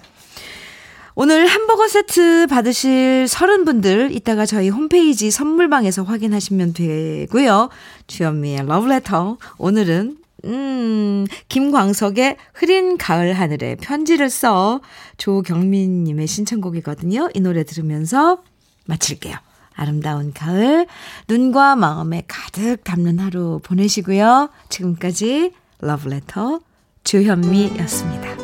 오늘 1.16 1.50
햄버거 1.50 1.88
세트 1.88 2.46
받으실 2.48 3.26
30분들 3.26 4.16
이따가 4.16 4.46
저희 4.46 4.70
홈페이지 4.70 5.32
선물방에서 5.32 6.04
확인하시면 6.04 6.74
되고요. 6.74 7.70
주현미의 8.06 8.68
러브레터 8.68 9.40
오늘은 9.58 10.18
음, 10.46 11.26
김광석의 11.50 12.38
흐린 12.54 12.98
가을 12.98 13.34
하늘에 13.34 13.76
편지를 13.76 14.30
써 14.30 14.82
조경민님의 15.18 16.28
신청곡이거든요. 16.28 17.30
이 17.34 17.40
노래 17.40 17.64
들으면서 17.64 18.44
마칠게요. 18.86 19.36
아름다운 19.74 20.34
가을, 20.34 20.88
눈과 21.28 21.76
마음에 21.76 22.24
가득 22.28 22.84
담는 22.84 23.20
하루 23.20 23.60
보내시고요. 23.64 24.50
지금까지 24.70 25.54
러브레터 25.80 26.62
주현미였습니다. 27.04 28.38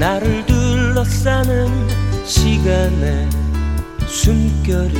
나를 0.00 0.46
둘러싸는 0.46 1.68
시간의 2.24 3.28
숨결이 4.06 4.94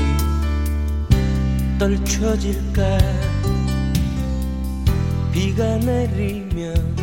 떨쳐질까? 1.79 2.99
비가 5.33 5.79
내리면 5.79 7.00